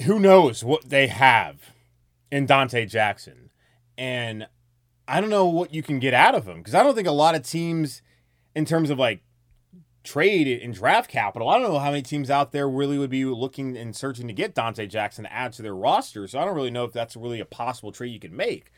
Who 0.03 0.19
knows 0.19 0.63
what 0.63 0.89
they 0.89 1.07
have 1.07 1.71
in 2.31 2.45
Dante 2.45 2.85
Jackson? 2.85 3.51
And 3.97 4.47
I 5.07 5.19
don't 5.19 5.29
know 5.29 5.45
what 5.45 5.73
you 5.73 5.83
can 5.83 5.99
get 5.99 6.13
out 6.13 6.35
of 6.35 6.47
him 6.47 6.57
because 6.57 6.75
I 6.75 6.83
don't 6.83 6.95
think 6.95 7.07
a 7.07 7.11
lot 7.11 7.35
of 7.35 7.43
teams, 7.43 8.01
in 8.55 8.63
terms 8.65 8.89
of 8.89 8.97
like 8.97 9.21
trade 10.05 10.47
in 10.47 10.71
draft 10.71 11.09
capital. 11.09 11.49
I 11.49 11.57
don't 11.57 11.71
know 11.71 11.79
how 11.79 11.91
many 11.91 12.01
teams 12.01 12.29
out 12.29 12.51
there 12.51 12.69
really 12.69 12.97
would 12.97 13.09
be 13.09 13.25
looking 13.25 13.75
and 13.75 13.95
searching 13.95 14.27
to 14.27 14.33
get 14.33 14.53
Dante 14.53 14.87
Jackson 14.87 15.25
to 15.25 15.33
add 15.33 15.53
to 15.53 15.61
their 15.61 15.75
roster. 15.75 16.27
So 16.27 16.39
I 16.39 16.45
don't 16.45 16.55
really 16.55 16.71
know 16.71 16.85
if 16.85 16.93
that's 16.93 17.15
really 17.15 17.39
a 17.39 17.45
possible 17.45 17.91
trade 17.91 18.13
you 18.13 18.19
can 18.19 18.35
make. 18.35 18.71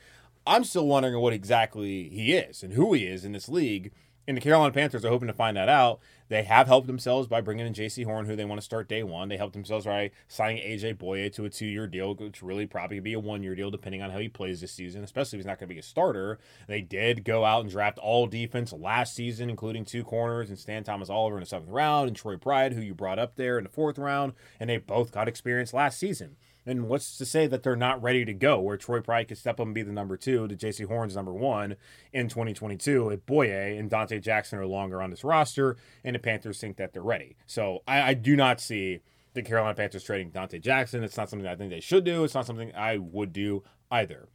I'm 0.45 0.63
still 0.63 0.87
wondering 0.87 1.19
what 1.19 1.33
exactly 1.33 2.09
he 2.09 2.33
is 2.33 2.63
and 2.63 2.73
who 2.73 2.93
he 2.93 3.05
is 3.05 3.25
in 3.25 3.33
this 3.33 3.49
league 3.49 3.91
and 4.27 4.35
the 4.35 4.41
Carolina 4.41 4.73
Panthers 4.73 5.05
are 5.05 5.09
hoping 5.09 5.27
to 5.27 5.33
find 5.33 5.55
that 5.55 5.69
out. 5.69 5.99
They 6.29 6.43
have 6.43 6.67
helped 6.67 6.87
themselves 6.87 7.27
by 7.27 7.41
bringing 7.41 7.65
in 7.65 7.73
Jaycee 7.73 8.05
Horn, 8.05 8.25
who 8.25 8.35
they 8.35 8.45
want 8.45 8.59
to 8.59 8.65
start 8.65 8.89
day 8.89 9.03
one. 9.03 9.29
They 9.29 9.37
helped 9.37 9.53
themselves 9.53 9.85
by 9.85 10.11
signing 10.27 10.61
AJ 10.61 10.97
Bouye 10.97 11.31
to 11.33 11.45
a 11.45 11.49
two 11.49 11.65
year 11.65 11.87
deal, 11.87 12.13
which 12.15 12.41
really 12.41 12.65
probably 12.65 12.97
could 12.97 13.03
be 13.03 13.13
a 13.13 13.19
one 13.19 13.43
year 13.43 13.55
deal 13.55 13.71
depending 13.71 14.01
on 14.01 14.11
how 14.11 14.19
he 14.19 14.27
plays 14.27 14.61
this 14.61 14.71
season, 14.71 15.03
especially 15.03 15.37
if 15.37 15.41
he's 15.41 15.47
not 15.47 15.59
going 15.59 15.69
to 15.69 15.73
be 15.73 15.79
a 15.79 15.83
starter. 15.83 16.39
They 16.67 16.81
did 16.81 17.23
go 17.23 17.45
out 17.45 17.61
and 17.61 17.71
draft 17.71 17.97
all 17.99 18.27
defense 18.27 18.73
last 18.73 19.15
season, 19.15 19.49
including 19.49 19.85
two 19.85 20.03
corners 20.03 20.49
and 20.49 20.57
Stantley 20.57 20.85
Thomas-Oliver 20.85 21.37
in 21.37 21.41
the 21.41 21.47
seventh 21.47 21.71
round 21.71 22.07
and 22.07 22.17
Troy 22.17 22.37
Pride, 22.37 22.73
who 22.73 22.81
you 22.81 22.93
brought 22.93 23.19
up 23.19 23.35
there 23.35 23.57
in 23.57 23.63
the 23.63 23.69
fourth 23.69 23.97
round, 23.97 24.33
and 24.59 24.69
they 24.69 24.77
both 24.77 25.11
got 25.11 25.27
experience 25.27 25.73
last 25.73 25.99
season. 25.99 26.35
And 26.67 26.89
what's 26.89 27.17
to 27.17 27.25
say 27.25 27.47
that 27.47 27.63
they're 27.63 27.77
not 27.77 28.03
ready 28.03 28.25
to 28.25 28.33
go, 28.33 28.59
where 28.59 28.75
Troy 28.75 28.99
Pride 28.99 29.29
could 29.29 29.37
step 29.37 29.59
up 29.59 29.65
and 29.65 29.73
be 29.73 29.83
the 29.83 29.93
number 29.93 30.17
two 30.17 30.49
to 30.49 30.55
Jaycee 30.55 30.85
Horn's 30.85 31.15
number 31.15 31.33
one 31.33 31.77
in 32.11 32.27
2022 32.27 33.09
if 33.09 33.25
Bouye 33.25 33.79
and 33.79 33.89
Dante 33.89 34.19
Jackson 34.19 34.59
are 34.59 34.65
longer 34.65 35.01
on 35.01 35.09
this 35.09 35.23
roster, 35.23 35.77
and 36.03 36.13
the 36.13 36.19
Panthers 36.19 36.59
think 36.59 36.75
that 36.75 36.91
they're 36.91 37.01
ready. 37.01 37.37
So 37.45 37.83
I, 37.87 38.09
I 38.09 38.13
do 38.13 38.35
not 38.35 38.59
see 38.59 38.99
the 39.33 39.43
Carolina 39.43 39.75
Panthers 39.75 40.03
trading 40.03 40.31
Dante 40.31 40.59
Jackson. 40.59 41.05
It's 41.05 41.15
not 41.15 41.29
something 41.29 41.47
I 41.47 41.55
think 41.55 41.69
they 41.69 41.79
should 41.79 42.03
do. 42.03 42.25
It's 42.25 42.35
not 42.35 42.45
something 42.45 42.73
I 42.75 42.97
would 42.97 43.31
do 43.31 43.63
either. 43.89 44.27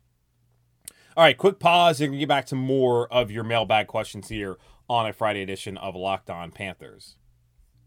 All 1.14 1.24
right, 1.24 1.36
quick 1.36 1.58
pause 1.58 2.00
and 2.00 2.18
get 2.18 2.28
back 2.28 2.46
to 2.46 2.56
more 2.56 3.12
of 3.12 3.30
your 3.30 3.44
mailbag 3.44 3.88
questions 3.88 4.28
here 4.28 4.56
on 4.88 5.06
a 5.06 5.12
Friday 5.12 5.42
edition 5.42 5.76
of 5.76 5.94
Locked 5.94 6.30
On 6.30 6.50
Panthers. 6.50 7.16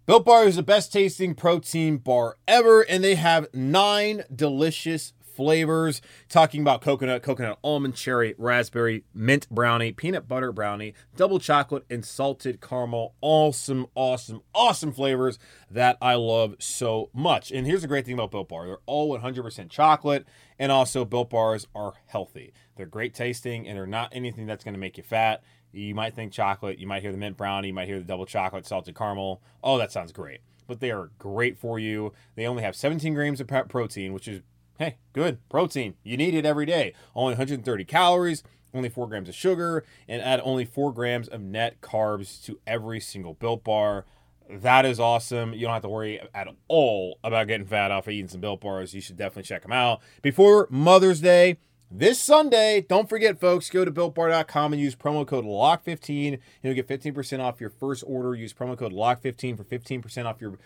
Built 0.05 0.23
Bar 0.23 0.45
is 0.45 0.57
the 0.57 0.61
best 0.61 0.93
tasting 0.93 1.33
protein 1.33 1.97
bar 1.97 2.37
ever, 2.47 2.81
and 2.81 3.03
they 3.03 3.15
have 3.15 3.51
nine 3.55 4.21
delicious 4.33 5.13
flavors. 5.35 5.99
Talking 6.29 6.61
about 6.61 6.81
coconut, 6.81 7.23
coconut 7.23 7.57
almond, 7.63 7.95
cherry, 7.95 8.35
raspberry, 8.37 9.03
mint 9.15 9.49
brownie, 9.49 9.91
peanut 9.93 10.27
butter 10.27 10.51
brownie, 10.51 10.93
double 11.15 11.39
chocolate, 11.39 11.85
and 11.89 12.05
salted 12.05 12.61
caramel. 12.61 13.15
Awesome, 13.19 13.87
awesome, 13.95 14.43
awesome 14.53 14.91
flavors 14.91 15.39
that 15.71 15.97
I 15.99 16.13
love 16.13 16.53
so 16.59 17.09
much. 17.11 17.51
And 17.51 17.65
here's 17.65 17.81
the 17.81 17.87
great 17.87 18.05
thing 18.05 18.13
about 18.13 18.29
Built 18.29 18.49
Bar 18.49 18.67
they're 18.67 18.77
all 18.85 19.17
100% 19.17 19.69
chocolate, 19.71 20.27
and 20.59 20.71
also 20.71 21.03
Built 21.03 21.31
Bars 21.31 21.65
are 21.73 21.93
healthy. 22.05 22.53
They're 22.75 22.85
great 22.85 23.15
tasting, 23.15 23.67
and 23.67 23.75
they're 23.75 23.87
not 23.87 24.09
anything 24.11 24.45
that's 24.45 24.63
going 24.63 24.75
to 24.75 24.79
make 24.79 24.97
you 24.97 25.03
fat. 25.03 25.41
You 25.75 25.93
might 25.93 26.15
think 26.15 26.31
chocolate, 26.31 26.79
you 26.79 26.87
might 26.87 27.01
hear 27.01 27.11
the 27.11 27.17
mint 27.17 27.35
brownie, 27.35 27.67
you 27.67 27.73
might 27.73 27.87
hear 27.87 27.99
the 27.99 28.05
double 28.05 28.25
chocolate 28.25 28.65
salted 28.65 28.95
caramel. 28.95 29.41
Oh, 29.63 29.77
that 29.77 29.91
sounds 29.91 30.11
great. 30.11 30.39
But 30.67 30.79
they 30.79 30.89
are 30.89 31.11
great 31.19 31.57
for 31.57 31.77
you. 31.77 32.13
They 32.35 32.47
only 32.47 32.63
have 32.63 32.75
17 32.75 33.13
grams 33.13 33.41
of 33.41 33.47
protein, 33.47 34.13
which 34.13 34.27
is, 34.27 34.41
hey, 34.79 34.97
good 35.13 35.37
protein. 35.49 35.95
You 36.03 36.17
need 36.17 36.33
it 36.33 36.45
every 36.45 36.65
day. 36.65 36.93
Only 37.13 37.33
130 37.33 37.85
calories, 37.85 38.41
only 38.73 38.89
4 38.89 39.07
grams 39.07 39.29
of 39.29 39.35
sugar, 39.35 39.83
and 40.07 40.21
add 40.21 40.41
only 40.43 40.65
4 40.65 40.93
grams 40.93 41.27
of 41.27 41.41
net 41.41 41.81
carbs 41.81 42.43
to 42.45 42.59
every 42.65 42.99
single 42.99 43.33
built 43.33 43.63
bar. 43.63 44.05
That 44.49 44.85
is 44.85 44.99
awesome. 44.99 45.53
You 45.53 45.61
don't 45.61 45.73
have 45.73 45.81
to 45.81 45.89
worry 45.89 46.21
at 46.33 46.47
all 46.67 47.19
about 47.23 47.47
getting 47.47 47.65
fat 47.65 47.91
off 47.91 48.07
of 48.07 48.13
eating 48.13 48.27
some 48.27 48.41
built 48.41 48.61
bars. 48.61 48.93
You 48.93 49.01
should 49.01 49.17
definitely 49.17 49.43
check 49.43 49.63
them 49.63 49.71
out. 49.71 50.01
Before 50.21 50.67
Mother's 50.69 51.19
Day, 51.19 51.57
this 51.91 52.19
Sunday, 52.19 52.85
don't 52.87 53.07
forget, 53.07 53.39
folks, 53.39 53.69
go 53.69 53.85
to 53.85 53.91
builtbar.com 53.91 54.73
and 54.73 54.81
use 54.81 54.95
promo 54.95 55.25
code 55.25 55.45
LOCK15 55.45 56.33
and 56.33 56.39
you'll 56.63 56.73
get 56.73 56.87
15% 56.87 57.39
off 57.39 57.61
your 57.61 57.69
first 57.69 58.03
order. 58.07 58.35
Use 58.35 58.53
promo 58.53 58.77
code 58.77 58.91
LOCK15 58.91 59.57
for 59.57 59.63
15% 59.63 60.25
off 60.25 60.41
your 60.41 60.57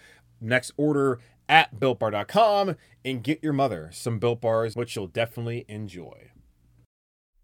next 0.41 0.71
order 0.77 1.19
at 1.47 1.79
builtbar.com 1.79 2.75
and 3.03 3.23
get 3.23 3.43
your 3.43 3.53
mother 3.53 3.89
some 3.91 4.19
built 4.19 4.41
bars, 4.41 4.75
which 4.75 4.95
you'll 4.95 5.07
definitely 5.07 5.65
enjoy. 5.67 6.31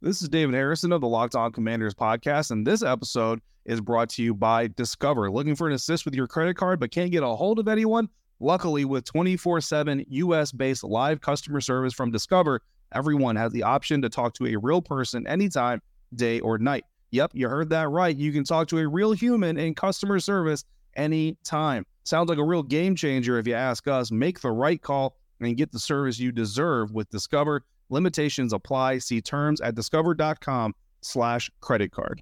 This 0.01 0.21
is 0.21 0.29
David 0.29 0.53
Harrison 0.53 0.91
of 0.91 1.01
the 1.01 1.07
Locked 1.07 1.35
On 1.35 1.51
Commanders 1.51 1.95
podcast, 1.95 2.51
and 2.51 2.67
this 2.67 2.83
episode 2.83 3.41
is 3.65 3.81
brought 3.81 4.09
to 4.09 4.23
you 4.23 4.35
by 4.35 4.67
Discover. 4.67 5.31
Looking 5.31 5.55
for 5.55 5.67
an 5.67 5.73
assist 5.73 6.05
with 6.05 6.13
your 6.13 6.27
credit 6.27 6.55
card 6.55 6.79
but 6.79 6.91
can't 6.91 7.11
get 7.11 7.23
a 7.23 7.27
hold 7.27 7.59
of 7.59 7.67
anyone? 7.67 8.09
Luckily, 8.39 8.85
with 8.85 9.05
24 9.05 9.61
7 9.61 10.05
US 10.07 10.51
based 10.51 10.83
live 10.83 11.21
customer 11.21 11.61
service 11.61 11.93
from 11.93 12.11
Discover, 12.11 12.61
Everyone 12.95 13.35
has 13.35 13.51
the 13.51 13.63
option 13.63 14.01
to 14.01 14.09
talk 14.09 14.33
to 14.35 14.47
a 14.47 14.55
real 14.55 14.81
person 14.81 15.27
anytime, 15.27 15.81
day 16.15 16.39
or 16.39 16.57
night. 16.57 16.85
Yep, 17.11 17.31
you 17.33 17.49
heard 17.49 17.69
that 17.69 17.89
right. 17.89 18.15
You 18.15 18.31
can 18.31 18.43
talk 18.43 18.67
to 18.69 18.77
a 18.79 18.87
real 18.87 19.11
human 19.11 19.57
in 19.57 19.75
customer 19.75 20.19
service 20.19 20.63
anytime. 20.95 21.85
Sounds 22.03 22.29
like 22.29 22.37
a 22.37 22.43
real 22.43 22.63
game 22.63 22.95
changer 22.95 23.37
if 23.37 23.47
you 23.47 23.53
ask 23.53 23.87
us. 23.87 24.11
Make 24.11 24.39
the 24.39 24.51
right 24.51 24.81
call 24.81 25.17
and 25.39 25.57
get 25.57 25.71
the 25.71 25.79
service 25.79 26.19
you 26.19 26.31
deserve 26.31 26.93
with 26.93 27.09
Discover. 27.09 27.63
Limitations 27.89 28.53
apply. 28.53 28.99
See 28.99 29.21
terms 29.21 29.61
at 29.61 29.75
discover.com 29.75 30.73
slash 31.01 31.51
credit 31.61 31.91
card. 31.91 32.21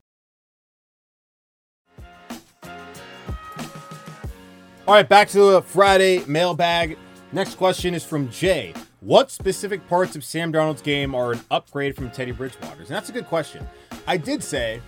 All 4.86 4.94
right, 4.94 5.08
back 5.08 5.30
to 5.30 5.52
the 5.52 5.62
Friday 5.62 6.26
mailbag. 6.28 6.98
Next 7.32 7.56
question 7.56 7.94
is 7.94 8.04
from 8.04 8.30
Jay. 8.30 8.74
What 9.04 9.32
specific 9.32 9.86
parts 9.90 10.16
of 10.16 10.24
Sam 10.24 10.54
Darnold's 10.54 10.82
game 10.82 11.14
are 11.14 11.34
an 11.34 11.42
upgrade 11.52 11.94
from 11.94 12.10
Teddy 12.10 12.32
Bridgewater's? 12.32 12.88
And 12.88 12.96
that's 12.96 13.10
a 13.10 13.12
good 13.12 13.28
question. 13.28 13.68
I 14.08 14.16
did 14.16 14.42
say 14.42 14.80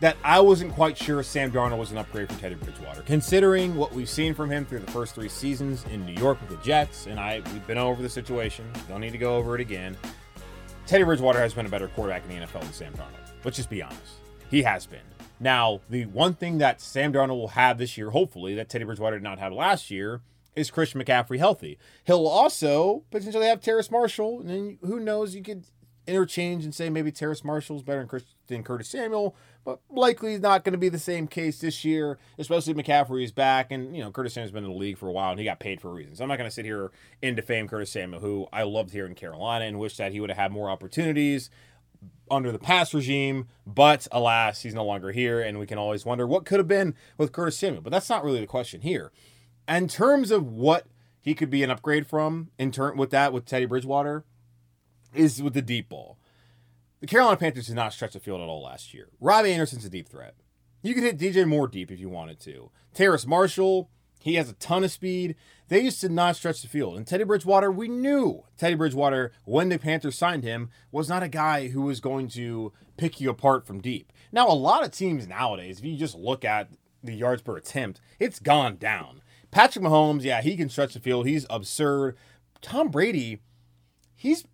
that 0.00 0.16
I 0.24 0.40
wasn't 0.40 0.72
quite 0.72 0.98
sure 0.98 1.22
Sam 1.22 1.52
Darnold 1.52 1.78
was 1.78 1.92
an 1.92 1.98
upgrade 1.98 2.26
from 2.26 2.38
Teddy 2.38 2.56
Bridgewater, 2.56 3.02
considering 3.02 3.76
what 3.76 3.92
we've 3.92 4.08
seen 4.08 4.34
from 4.34 4.50
him 4.50 4.66
through 4.66 4.80
the 4.80 4.90
first 4.90 5.14
three 5.14 5.28
seasons 5.28 5.84
in 5.92 6.04
New 6.04 6.14
York 6.14 6.40
with 6.40 6.50
the 6.50 6.64
Jets. 6.64 7.06
And 7.06 7.20
I 7.20 7.42
we've 7.52 7.64
been 7.64 7.78
over 7.78 8.02
the 8.02 8.08
situation. 8.08 8.68
Don't 8.88 9.00
need 9.00 9.12
to 9.12 9.18
go 9.18 9.36
over 9.36 9.54
it 9.54 9.60
again. 9.60 9.96
Teddy 10.88 11.04
Bridgewater 11.04 11.38
has 11.38 11.54
been 11.54 11.66
a 11.66 11.68
better 11.70 11.86
quarterback 11.86 12.24
in 12.28 12.30
the 12.30 12.44
NFL 12.44 12.62
than 12.62 12.72
Sam 12.72 12.92
Darnold. 12.94 13.34
Let's 13.44 13.56
just 13.56 13.70
be 13.70 13.84
honest. 13.84 14.14
He 14.50 14.64
has 14.64 14.84
been. 14.84 14.98
Now, 15.38 15.80
the 15.88 16.06
one 16.06 16.34
thing 16.34 16.58
that 16.58 16.80
Sam 16.80 17.12
Darnold 17.12 17.38
will 17.38 17.48
have 17.48 17.78
this 17.78 17.96
year, 17.96 18.10
hopefully, 18.10 18.56
that 18.56 18.68
Teddy 18.68 18.84
Bridgewater 18.84 19.18
did 19.18 19.22
not 19.22 19.38
have 19.38 19.52
last 19.52 19.92
year, 19.92 20.22
is 20.56 20.70
Christian 20.70 21.02
McCaffrey 21.02 21.38
healthy. 21.38 21.78
He'll 22.04 22.26
also 22.26 23.04
potentially 23.10 23.46
have 23.46 23.60
Terrace 23.60 23.90
Marshall, 23.90 24.40
and 24.40 24.48
then 24.48 24.78
who 24.82 25.00
knows, 25.00 25.34
you 25.34 25.42
could 25.42 25.64
interchange 26.06 26.64
and 26.64 26.74
say 26.74 26.90
maybe 26.90 27.10
Terrace 27.10 27.44
Marshall's 27.44 27.82
better 27.82 28.06
than, 28.46 28.62
Curtis 28.62 28.88
Samuel, 28.88 29.34
but 29.64 29.80
likely 29.88 30.38
not 30.38 30.62
going 30.62 30.72
to 30.72 30.78
be 30.78 30.90
the 30.90 30.98
same 30.98 31.26
case 31.26 31.60
this 31.60 31.84
year, 31.84 32.18
especially 32.38 32.74
McCaffrey 32.74 33.24
is 33.24 33.32
back. 33.32 33.72
And, 33.72 33.96
you 33.96 34.02
know, 34.02 34.10
Curtis 34.10 34.34
Samuel's 34.34 34.52
been 34.52 34.64
in 34.64 34.70
the 34.70 34.76
league 34.76 34.98
for 34.98 35.08
a 35.08 35.12
while 35.12 35.30
and 35.30 35.38
he 35.38 35.46
got 35.46 35.60
paid 35.60 35.80
for 35.80 35.88
a 35.88 35.94
reason. 35.94 36.14
So 36.14 36.22
I'm 36.22 36.28
not 36.28 36.36
going 36.36 36.48
to 36.48 36.54
sit 36.54 36.66
here 36.66 36.92
and 37.22 37.34
defame 37.34 37.68
Curtis 37.68 37.90
Samuel, 37.90 38.20
who 38.20 38.46
I 38.52 38.64
loved 38.64 38.92
here 38.92 39.06
in 39.06 39.14
Carolina 39.14 39.64
and 39.64 39.78
wish 39.78 39.96
that 39.96 40.12
he 40.12 40.20
would 40.20 40.28
have 40.28 40.38
had 40.38 40.52
more 40.52 40.68
opportunities 40.68 41.48
under 42.30 42.52
the 42.52 42.58
past 42.58 42.92
regime. 42.92 43.48
But 43.66 44.06
alas, 44.12 44.60
he's 44.60 44.74
no 44.74 44.84
longer 44.84 45.10
here. 45.10 45.40
And 45.40 45.58
we 45.58 45.66
can 45.66 45.78
always 45.78 46.04
wonder 46.04 46.26
what 46.26 46.44
could 46.44 46.58
have 46.58 46.68
been 46.68 46.94
with 47.16 47.32
Curtis 47.32 47.56
Samuel. 47.56 47.80
But 47.80 47.92
that's 47.92 48.10
not 48.10 48.24
really 48.24 48.40
the 48.40 48.46
question 48.46 48.82
here. 48.82 49.10
In 49.68 49.88
terms 49.88 50.30
of 50.30 50.46
what 50.46 50.86
he 51.20 51.34
could 51.34 51.50
be 51.50 51.62
an 51.62 51.70
upgrade 51.70 52.06
from 52.06 52.50
in 52.58 52.70
turn 52.70 52.96
with 52.96 53.10
that 53.10 53.32
with 53.32 53.46
Teddy 53.46 53.64
Bridgewater 53.64 54.24
is 55.14 55.42
with 55.42 55.54
the 55.54 55.62
deep 55.62 55.88
ball. 55.88 56.18
The 57.00 57.06
Carolina 57.06 57.36
Panthers 57.36 57.66
did 57.66 57.76
not 57.76 57.92
stretch 57.92 58.12
the 58.12 58.20
field 58.20 58.40
at 58.40 58.48
all 58.48 58.62
last 58.62 58.92
year. 58.92 59.08
Robbie 59.20 59.52
Anderson's 59.52 59.84
a 59.84 59.90
deep 59.90 60.08
threat. 60.08 60.34
You 60.82 60.94
could 60.94 61.02
hit 61.02 61.18
DJ 61.18 61.46
Moore 61.46 61.68
deep 61.68 61.90
if 61.90 61.98
you 61.98 62.08
wanted 62.10 62.40
to. 62.40 62.70
Terrace 62.92 63.26
Marshall, 63.26 63.90
he 64.20 64.34
has 64.34 64.50
a 64.50 64.54
ton 64.54 64.84
of 64.84 64.90
speed. 64.90 65.34
They 65.68 65.80
used 65.80 66.00
to 66.02 66.08
not 66.08 66.36
stretch 66.36 66.62
the 66.62 66.68
field. 66.68 66.96
And 66.96 67.06
Teddy 67.06 67.24
Bridgewater, 67.24 67.70
we 67.70 67.88
knew 67.88 68.44
Teddy 68.58 68.74
Bridgewater, 68.74 69.32
when 69.44 69.70
the 69.70 69.78
Panthers 69.78 70.16
signed 70.16 70.44
him, 70.44 70.70
was 70.92 71.08
not 71.08 71.22
a 71.22 71.28
guy 71.28 71.68
who 71.68 71.82
was 71.82 72.00
going 72.00 72.28
to 72.28 72.72
pick 72.96 73.20
you 73.20 73.30
apart 73.30 73.66
from 73.66 73.80
deep. 73.80 74.12
Now, 74.30 74.48
a 74.48 74.52
lot 74.52 74.84
of 74.84 74.90
teams 74.90 75.26
nowadays, 75.26 75.78
if 75.78 75.84
you 75.84 75.96
just 75.96 76.16
look 76.16 76.44
at 76.44 76.68
the 77.02 77.14
yards 77.14 77.42
per 77.42 77.56
attempt, 77.56 78.00
it's 78.18 78.38
gone 78.38 78.76
down. 78.76 79.20
Patrick 79.54 79.84
Mahomes, 79.84 80.24
yeah, 80.24 80.42
he 80.42 80.56
can 80.56 80.68
stretch 80.68 80.94
the 80.94 81.00
field. 81.00 81.28
He's 81.28 81.46
absurd. 81.48 82.16
Tom 82.60 82.88
Brady, 82.88 83.38
he's 84.16 84.44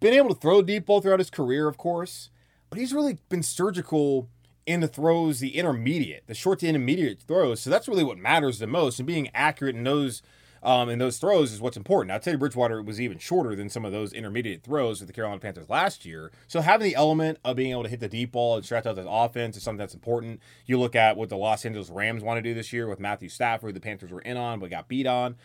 been 0.00 0.12
able 0.12 0.28
to 0.28 0.38
throw 0.38 0.60
deep 0.60 0.84
ball 0.84 1.00
throughout 1.00 1.18
his 1.18 1.30
career, 1.30 1.66
of 1.66 1.78
course, 1.78 2.28
but 2.68 2.78
he's 2.78 2.92
really 2.92 3.16
been 3.30 3.42
surgical 3.42 4.28
in 4.66 4.80
the 4.80 4.86
throws, 4.86 5.40
the 5.40 5.56
intermediate, 5.56 6.24
the 6.26 6.34
short 6.34 6.58
to 6.58 6.68
intermediate 6.68 7.22
throws. 7.22 7.60
So 7.60 7.70
that's 7.70 7.88
really 7.88 8.04
what 8.04 8.18
matters 8.18 8.58
the 8.58 8.66
most. 8.66 8.98
And 9.00 9.06
being 9.06 9.30
accurate 9.32 9.76
in 9.76 9.84
those 9.84 10.20
um, 10.62 10.88
in 10.88 10.98
those 10.98 11.18
throws 11.18 11.52
is 11.52 11.60
what's 11.60 11.76
important. 11.76 12.08
Now, 12.08 12.18
Teddy 12.18 12.36
Bridgewater 12.36 12.82
was 12.82 13.00
even 13.00 13.18
shorter 13.18 13.56
than 13.56 13.70
some 13.70 13.84
of 13.84 13.92
those 13.92 14.12
intermediate 14.12 14.62
throws 14.62 15.00
with 15.00 15.06
the 15.06 15.12
Carolina 15.12 15.40
Panthers 15.40 15.70
last 15.70 16.04
year. 16.04 16.30
So 16.48 16.60
having 16.60 16.86
the 16.86 16.94
element 16.94 17.38
of 17.44 17.56
being 17.56 17.70
able 17.70 17.84
to 17.84 17.88
hit 17.88 18.00
the 18.00 18.08
deep 18.08 18.32
ball 18.32 18.56
and 18.56 18.64
stretch 18.64 18.86
out 18.86 18.96
the 18.96 19.08
offense 19.08 19.56
is 19.56 19.62
something 19.62 19.78
that's 19.78 19.94
important. 19.94 20.40
You 20.66 20.78
look 20.78 20.94
at 20.94 21.16
what 21.16 21.30
the 21.30 21.36
Los 21.36 21.64
Angeles 21.64 21.88
Rams 21.88 22.22
want 22.22 22.38
to 22.38 22.42
do 22.42 22.54
this 22.54 22.72
year 22.72 22.88
with 22.88 23.00
Matthew 23.00 23.28
Stafford, 23.28 23.74
the 23.74 23.80
Panthers 23.80 24.10
were 24.10 24.20
in 24.20 24.36
on 24.36 24.60
but 24.60 24.70
got 24.70 24.88
beat 24.88 25.06
on. 25.06 25.36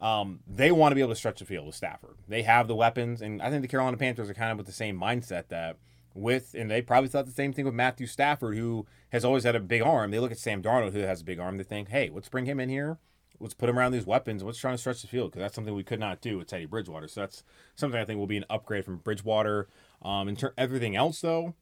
Um, 0.00 0.40
they 0.46 0.72
want 0.72 0.90
to 0.90 0.94
be 0.94 1.00
able 1.00 1.12
to 1.12 1.16
stretch 1.16 1.38
the 1.38 1.46
field 1.46 1.66
with 1.66 1.74
Stafford. 1.74 2.16
They 2.28 2.42
have 2.42 2.68
the 2.68 2.74
weapons, 2.74 3.22
and 3.22 3.40
I 3.40 3.50
think 3.50 3.62
the 3.62 3.68
Carolina 3.68 3.96
Panthers 3.96 4.28
are 4.28 4.34
kind 4.34 4.52
of 4.52 4.58
with 4.58 4.66
the 4.66 4.72
same 4.72 5.00
mindset 5.00 5.48
that 5.48 5.76
with, 6.12 6.54
and 6.54 6.70
they 6.70 6.82
probably 6.82 7.08
thought 7.08 7.26
the 7.26 7.32
same 7.32 7.52
thing 7.52 7.64
with 7.64 7.74
Matthew 7.74 8.06
Stafford, 8.06 8.56
who 8.56 8.86
has 9.10 9.24
always 9.24 9.44
had 9.44 9.56
a 9.56 9.60
big 9.60 9.82
arm. 9.82 10.10
They 10.10 10.18
look 10.18 10.32
at 10.32 10.38
Sam 10.38 10.62
Darnold, 10.62 10.92
who 10.92 11.00
has 11.00 11.20
a 11.20 11.24
big 11.24 11.38
arm. 11.38 11.56
They 11.56 11.64
think, 11.64 11.88
hey, 11.88 12.10
let's 12.12 12.28
bring 12.28 12.46
him 12.46 12.60
in 12.60 12.68
here. 12.68 12.98
Let's 13.40 13.54
put 13.54 13.68
him 13.68 13.78
around 13.78 13.92
these 13.92 14.06
weapons. 14.06 14.42
Let's 14.42 14.58
try 14.58 14.72
to 14.72 14.78
stretch 14.78 15.02
the 15.02 15.08
field 15.08 15.30
because 15.30 15.40
that's 15.40 15.54
something 15.54 15.74
we 15.74 15.84
could 15.84 16.00
not 16.00 16.20
do 16.20 16.38
with 16.38 16.48
Teddy 16.48 16.66
Bridgewater. 16.66 17.08
So 17.08 17.20
that's 17.20 17.44
something 17.74 18.00
I 18.00 18.04
think 18.04 18.18
will 18.18 18.26
be 18.26 18.36
an 18.36 18.44
upgrade 18.48 18.84
from 18.84 18.98
Bridgewater. 18.98 19.68
Um, 20.02 20.28
in 20.28 20.36
ter- 20.36 20.54
everything 20.56 20.96
else, 20.96 21.20
though, 21.20 21.54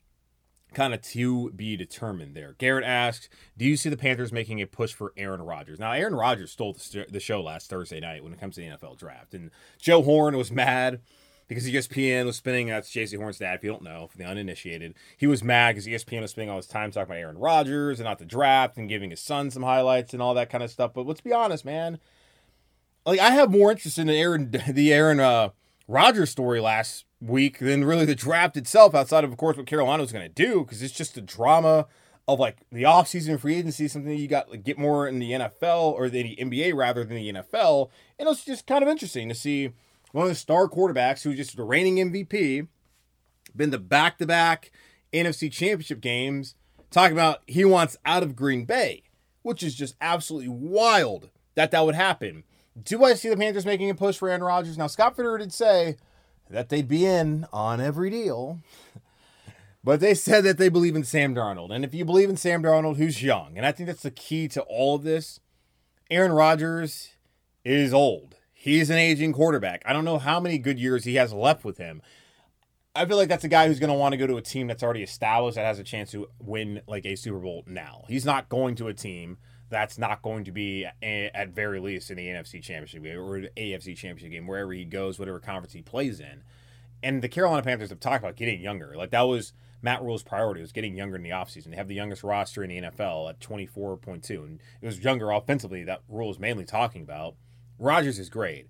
kind 0.73 0.93
of 0.93 1.03
to 1.03 1.51
be 1.51 1.77
determined 1.77 2.35
there. 2.35 2.55
Garrett 2.59 2.85
asked, 2.85 3.29
"Do 3.57 3.65
you 3.65 3.77
see 3.77 3.89
the 3.89 3.97
Panthers 3.97 4.33
making 4.33 4.61
a 4.61 4.67
push 4.67 4.93
for 4.93 5.13
Aaron 5.17 5.43
Rodgers?" 5.43 5.79
Now, 5.79 5.93
Aaron 5.93 6.15
Rodgers 6.15 6.51
stole 6.51 6.77
the 7.09 7.21
show 7.21 7.41
last 7.41 7.71
Thursday 7.71 8.01
night 8.01 8.25
when 8.25 8.33
it 8.33 8.41
comes 8.41 8.57
to 8.57 8.61
the 8.61 8.69
NFL 8.69 8.97
draft, 8.97 9.35
and 9.35 9.51
Joe 9.79 10.03
Horn 10.03 10.37
was 10.37 10.51
mad 10.53 11.01
because 11.49 11.69
ESPN 11.69 12.27
was 12.27 12.37
spending. 12.37 12.69
That's 12.69 12.91
Jaycee 12.91 13.19
Horn's 13.19 13.39
dad. 13.39 13.57
If 13.57 13.65
you 13.65 13.71
don't 13.71 13.83
know, 13.83 14.09
for 14.11 14.19
the 14.19 14.25
uninitiated, 14.25 14.95
he 15.17 15.27
was 15.27 15.45
mad 15.45 15.75
because 15.75 15.87
ESPN 15.87 16.23
was 16.23 16.31
spending 16.31 16.51
all 16.51 16.57
his 16.57 16.67
time 16.67 16.91
talking 16.91 17.11
about 17.11 17.19
Aaron 17.19 17.39
Rodgers 17.39 18.01
and 18.01 18.07
not 18.07 18.19
the 18.19 18.25
draft 18.25 18.77
and 18.77 18.89
giving 18.89 19.11
his 19.11 19.21
son 19.21 19.51
some 19.51 19.63
highlights 19.63 20.13
and 20.13 20.23
all 20.23 20.35
that 20.35 20.51
kind 20.51 20.65
of 20.65 20.71
stuff. 20.71 20.93
But 20.95 21.07
let's 21.07 21.21
be 21.21 21.33
honest, 21.33 21.65
man. 21.65 21.99
Like 23.07 23.21
I 23.21 23.31
have 23.31 23.51
more 23.51 23.71
interest 23.71 23.99
in 23.99 24.07
the 24.07 24.15
Aaron 24.15 24.51
the 24.69 24.93
Aaron 24.93 25.21
uh, 25.21 25.51
Rodgers 25.87 26.31
story 26.31 26.61
last 26.61 27.05
week 27.21 27.59
than 27.59 27.85
really 27.85 28.05
the 28.05 28.15
draft 28.15 28.57
itself, 28.57 28.95
outside 28.95 29.25
of, 29.25 29.33
of 29.33 29.37
course, 29.37 29.57
what 29.57 29.67
Carolina 29.67 30.03
was 30.03 30.13
going 30.13 30.27
to 30.27 30.33
do, 30.33 30.61
because 30.61 30.83
it's 30.83 30.95
just 30.95 31.15
the 31.15 31.21
drama 31.21 31.87
of 32.27 32.41
like 32.41 32.57
the 32.73 32.85
offseason 32.85 33.39
free 33.39 33.57
agency, 33.57 33.87
something 33.89 34.17
you 34.17 34.29
got 34.29 34.51
like 34.51 34.65
get 34.65 34.79
more 34.79 35.07
in 35.07 35.19
the 35.19 35.33
NFL 35.33 35.93
or 35.93 36.09
the 36.09 36.37
NBA 36.37 36.75
rather 36.75 37.05
than 37.05 37.17
the 37.17 37.33
NFL. 37.33 37.91
And 38.19 38.29
it's 38.29 38.45
just 38.45 38.67
kind 38.67 38.83
of 38.83 38.89
interesting 38.89 39.29
to 39.29 39.35
see 39.35 39.73
one 40.15 40.27
of 40.27 40.29
the 40.29 40.37
star 40.37 40.69
quarterbacks 40.69 41.23
who's 41.23 41.37
just 41.37 41.57
the 41.57 41.65
reigning 41.65 41.97
MVP, 41.97 42.69
been 43.57 43.71
the 43.71 43.79
back 43.79 44.17
to 44.19 44.27
back 44.27 44.71
NFC 45.13 45.51
championship 45.51 46.01
games, 46.01 46.55
talking 46.93 47.17
about 47.17 47.43
he 47.49 47.65
wants 47.65 47.97
out 48.07 48.23
of 48.23 48.37
Green 48.37 48.65
Bay, 48.65 49.03
which 49.43 49.61
is 49.61 49.75
just 49.75 49.97
absolutely 50.01 50.49
wild 50.49 51.31
that 51.57 51.73
that 51.73 51.85
would 51.85 51.97
happen. 51.97 52.45
Do 52.81 53.03
I 53.03 53.15
see 53.15 53.29
the 53.29 53.37
Panthers 53.37 53.67
making 53.67 53.91
a 53.91 53.95
push 53.95 54.17
for 54.17 54.29
Aaron 54.29 54.45
Rodgers? 54.45 54.79
Now, 54.79 54.87
Scott 54.87 55.17
Fitterer 55.17 55.41
did 55.41 55.53
say 55.53 55.97
that 56.49 56.69
they'd 56.69 56.87
be 56.87 57.05
in 57.05 57.47
on 57.53 57.81
every 57.81 58.09
deal. 58.11 58.61
But 59.87 60.01
they 60.01 60.15
said 60.15 60.45
that 60.45 60.57
they 60.57 60.71
believe 60.71 60.97
in 60.97 61.05
Sam 61.05 61.35
Darnold. 61.35 61.71
And 61.71 61.85
if 61.85 61.93
you 61.93 62.07
believe 62.07 62.31
in 62.31 62.39
Sam 62.39 62.63
Darnold, 62.63 62.97
who's 62.97 63.23
young, 63.23 63.59
and 63.59 63.67
I 63.67 63.73
think 63.73 63.87
that's 63.87 64.03
the 64.03 64.11
key 64.11 64.49
to 64.49 64.63
all 64.63 64.95
of 64.95 65.03
this, 65.03 65.41
Aaron 66.11 66.33
Rodgers 66.33 67.11
is 67.67 67.93
old. 67.93 68.37
He's 68.65 68.89
an 68.89 68.97
aging 68.97 69.35
quarterback. 69.35 69.83
I 69.85 69.93
don't 69.93 70.07
know 70.07 70.17
how 70.17 70.41
many 70.41 70.57
good 70.57 70.79
years 70.79 71.05
he 71.05 71.17
has 71.17 71.35
left 71.35 71.67
with 71.67 71.77
him. 71.77 72.01
I 72.97 73.05
feel 73.05 73.19
like 73.19 73.29
that's 73.29 73.45
a 73.45 73.49
guy 73.49 73.69
who's 73.69 73.79
going 73.79 73.93
to 73.93 73.95
want 73.95 74.15
to 74.15 74.17
go 74.17 74.27
to 74.27 74.39
a 74.39 74.41
team 74.41 74.69
that's 74.69 74.83
already 74.83 75.03
established 75.03 75.57
that 75.57 75.67
has 75.67 75.79
a 75.79 75.85
chance 75.85 76.13
to 76.13 76.29
win 76.41 76.81
like 76.87 77.05
a 77.05 77.15
Super 77.15 77.41
Bowl 77.41 77.65
now. 77.67 78.07
He's 78.09 78.25
not 78.25 78.49
going 78.49 78.75
to 78.77 78.89
a 78.89 78.95
team 78.95 79.37
that's 79.69 79.99
not 79.99 80.23
going 80.23 80.45
to 80.45 80.51
be 80.51 80.87
a, 81.03 81.31
at 81.35 81.51
very 81.51 81.79
least 81.79 82.11
in 82.11 82.17
the 82.17 82.27
NFC 82.27 82.63
Championship 82.63 83.03
game 83.03 83.21
or 83.21 83.43
the 83.43 83.51
AFC 83.55 83.99
Championship 83.99 84.31
game, 84.31 84.47
wherever 84.47 84.73
he 84.73 84.87
goes, 84.87 85.19
whatever 85.19 85.41
conference 85.41 85.75
he 85.75 85.83
plays 85.83 86.19
in. 86.19 86.43
And 87.03 87.21
the 87.21 87.29
Carolina 87.29 87.63
Panthers 87.63 87.91
have 87.91 88.01
talked 88.01 88.25
about 88.25 88.37
getting 88.37 88.63
younger. 88.63 88.95
Like 88.97 89.11
that 89.11 89.25
was 89.25 89.53
Matt 89.83 90.01
Rhule's 90.01 90.23
priority 90.23 90.63
was 90.63 90.73
getting 90.73 90.97
younger 90.97 91.17
in 91.17 91.23
the 91.23 91.29
offseason. 91.29 91.69
They 91.73 91.77
have 91.77 91.89
the 91.89 91.95
youngest 91.95 92.25
roster 92.25 92.65
in 92.65 92.71
the 92.71 92.81
NFL 92.81 93.29
at 93.29 93.41
24.2. 93.41 94.31
And 94.31 94.61
it 94.81 94.87
was 94.87 95.05
younger 95.05 95.31
offensively 95.33 95.85
that 95.85 96.01
Rhule 96.09 96.31
is 96.31 96.39
mainly 96.39 96.65
talking 96.65 97.03
about. 97.03 97.35
Rodgers 97.79 98.19
is 98.19 98.29
great. 98.29 98.69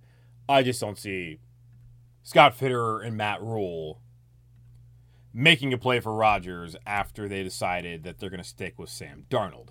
I 0.49 0.62
just 0.62 0.81
don't 0.81 0.99
see 0.99 1.40
Scott 2.23 2.59
Fitterer 2.59 3.05
and 3.05 3.17
Matt 3.17 3.43
Rhule 3.43 4.01
making 5.33 5.73
a 5.73 5.79
play 5.79 6.01
for 6.01 6.14
Rodgers 6.14 6.77
after 6.87 7.29
they 7.29 7.43
decided 7.43 8.05
that 8.05 8.19
they're 8.19 8.31
going 8.31 8.43
to 8.43 8.49
stick 8.49 8.79
with 8.79 8.88
Sam 8.88 9.27
Darnold. 9.29 9.71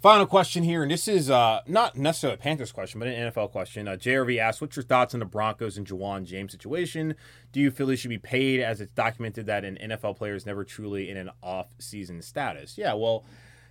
Final 0.00 0.26
question 0.26 0.62
here, 0.62 0.82
and 0.82 0.90
this 0.90 1.08
is 1.08 1.30
uh, 1.30 1.60
not 1.66 1.96
necessarily 1.96 2.34
a 2.34 2.38
Panthers 2.38 2.70
question, 2.70 3.00
but 3.00 3.08
an 3.08 3.32
NFL 3.32 3.50
question. 3.50 3.88
Uh, 3.88 3.92
JRV 3.92 4.38
asks, 4.38 4.60
"What's 4.60 4.76
your 4.76 4.84
thoughts 4.84 5.14
on 5.14 5.20
the 5.20 5.26
Broncos 5.26 5.78
and 5.78 5.86
Ja'Wuan 5.86 6.24
James 6.24 6.52
situation? 6.52 7.14
Do 7.50 7.60
you 7.60 7.70
feel 7.70 7.88
he 7.88 7.96
should 7.96 8.10
be 8.10 8.18
paid, 8.18 8.60
as 8.60 8.80
it's 8.80 8.92
documented 8.92 9.46
that 9.46 9.64
an 9.64 9.78
NFL 9.82 10.16
player 10.16 10.34
is 10.34 10.44
never 10.44 10.64
truly 10.64 11.08
in 11.10 11.16
an 11.16 11.30
off-season 11.42 12.20
status?" 12.22 12.76
Yeah, 12.76 12.92
well, 12.92 13.24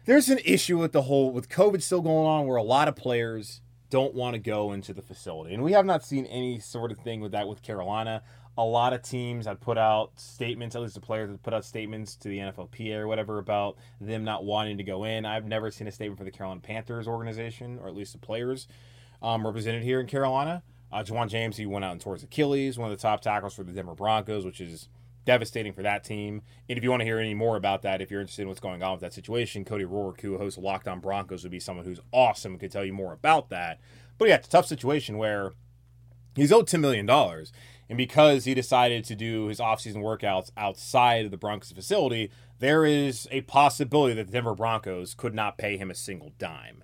there's 0.05 0.27
an 0.29 0.39
issue 0.43 0.79
with 0.79 0.93
the 0.93 1.03
whole 1.03 1.31
with 1.31 1.47
COVID 1.47 1.83
still 1.83 2.01
going 2.01 2.27
on, 2.27 2.47
where 2.47 2.57
a 2.57 2.63
lot 2.63 2.87
of 2.87 2.95
players 2.95 3.61
don't 3.89 4.13
want 4.13 4.33
to 4.33 4.39
go 4.39 4.71
into 4.71 4.93
the 4.93 5.01
facility, 5.01 5.53
and 5.53 5.63
we 5.63 5.73
have 5.73 5.85
not 5.85 6.03
seen 6.03 6.25
any 6.25 6.59
sort 6.59 6.91
of 6.91 6.97
thing 6.99 7.21
with 7.21 7.31
that 7.31 7.47
with 7.47 7.61
Carolina 7.61 8.21
a 8.57 8.63
lot 8.63 8.93
of 8.93 9.01
teams 9.01 9.45
have 9.45 9.59
put 9.59 9.77
out 9.77 10.11
statements, 10.15 10.75
at 10.75 10.81
least 10.81 10.95
the 10.95 11.01
players 11.01 11.29
have 11.29 11.43
put 11.43 11.53
out 11.53 11.65
statements 11.65 12.15
to 12.15 12.29
the 12.29 12.37
NFLPA 12.37 12.95
or 12.95 13.07
whatever 13.07 13.37
about 13.37 13.77
them 13.99 14.23
not 14.23 14.45
wanting 14.45 14.77
to 14.77 14.83
go 14.83 15.03
in. 15.03 15.25
I've 15.25 15.45
never 15.45 15.71
seen 15.71 15.87
a 15.87 15.91
statement 15.91 16.17
for 16.17 16.23
the 16.23 16.31
Carolina 16.31 16.61
Panthers 16.61 17.07
organization, 17.07 17.79
or 17.81 17.87
at 17.87 17.95
least 17.95 18.13
the 18.13 18.19
players 18.19 18.67
um, 19.21 19.45
represented 19.45 19.83
here 19.83 19.99
in 19.99 20.07
Carolina. 20.07 20.63
Uh, 20.91 21.03
Ja'Wuan 21.03 21.27
James, 21.27 21.57
he 21.57 21.65
went 21.65 21.83
out 21.83 21.91
and 21.91 21.99
tore 21.99 22.13
his 22.13 22.23
Achilles, 22.23 22.77
one 22.77 22.89
of 22.89 22.97
the 22.97 23.01
top 23.01 23.19
tackles 23.19 23.53
for 23.53 23.63
the 23.63 23.73
Denver 23.73 23.95
Broncos, 23.95 24.45
which 24.45 24.61
is 24.61 24.87
devastating 25.25 25.73
for 25.73 25.81
that 25.83 26.03
team. 26.03 26.41
And 26.69 26.77
if 26.77 26.83
you 26.83 26.89
want 26.89 27.01
to 27.01 27.05
hear 27.05 27.19
any 27.19 27.33
more 27.33 27.57
about 27.57 27.81
that, 27.81 28.01
if 28.01 28.09
you're 28.09 28.21
interested 28.21 28.43
in 28.43 28.47
what's 28.47 28.59
going 28.59 28.81
on 28.81 28.93
with 28.93 29.01
that 29.01 29.13
situation, 29.13 29.65
Cody 29.65 29.85
Roark, 29.85 30.21
who 30.21 30.37
hosts 30.37 30.57
Locked 30.57 30.87
On 30.87 30.99
Broncos, 30.99 31.43
would 31.43 31.51
be 31.51 31.59
someone 31.59 31.85
who's 31.85 31.99
awesome 32.11 32.53
and 32.53 32.59
could 32.59 32.71
tell 32.71 32.85
you 32.85 32.93
more 32.93 33.13
about 33.13 33.49
that. 33.49 33.79
But 34.17 34.29
yeah, 34.29 34.35
it's 34.35 34.47
a 34.47 34.51
tough 34.51 34.67
situation 34.67 35.17
where 35.17 35.53
he's 36.35 36.51
owed 36.51 36.67
$10 36.67 36.79
million. 36.79 37.09
And 37.87 37.97
because 37.97 38.45
he 38.45 38.53
decided 38.53 39.03
to 39.05 39.15
do 39.15 39.47
his 39.47 39.59
offseason 39.59 39.97
workouts 39.97 40.51
outside 40.57 41.25
of 41.25 41.31
the 41.31 41.37
Broncos 41.37 41.71
facility, 41.71 42.31
there 42.59 42.85
is 42.85 43.27
a 43.31 43.41
possibility 43.41 44.15
that 44.15 44.27
the 44.27 44.31
Denver 44.31 44.55
Broncos 44.55 45.13
could 45.13 45.35
not 45.35 45.57
pay 45.57 45.77
him 45.77 45.91
a 45.91 45.95
single 45.95 46.33
dime. 46.39 46.83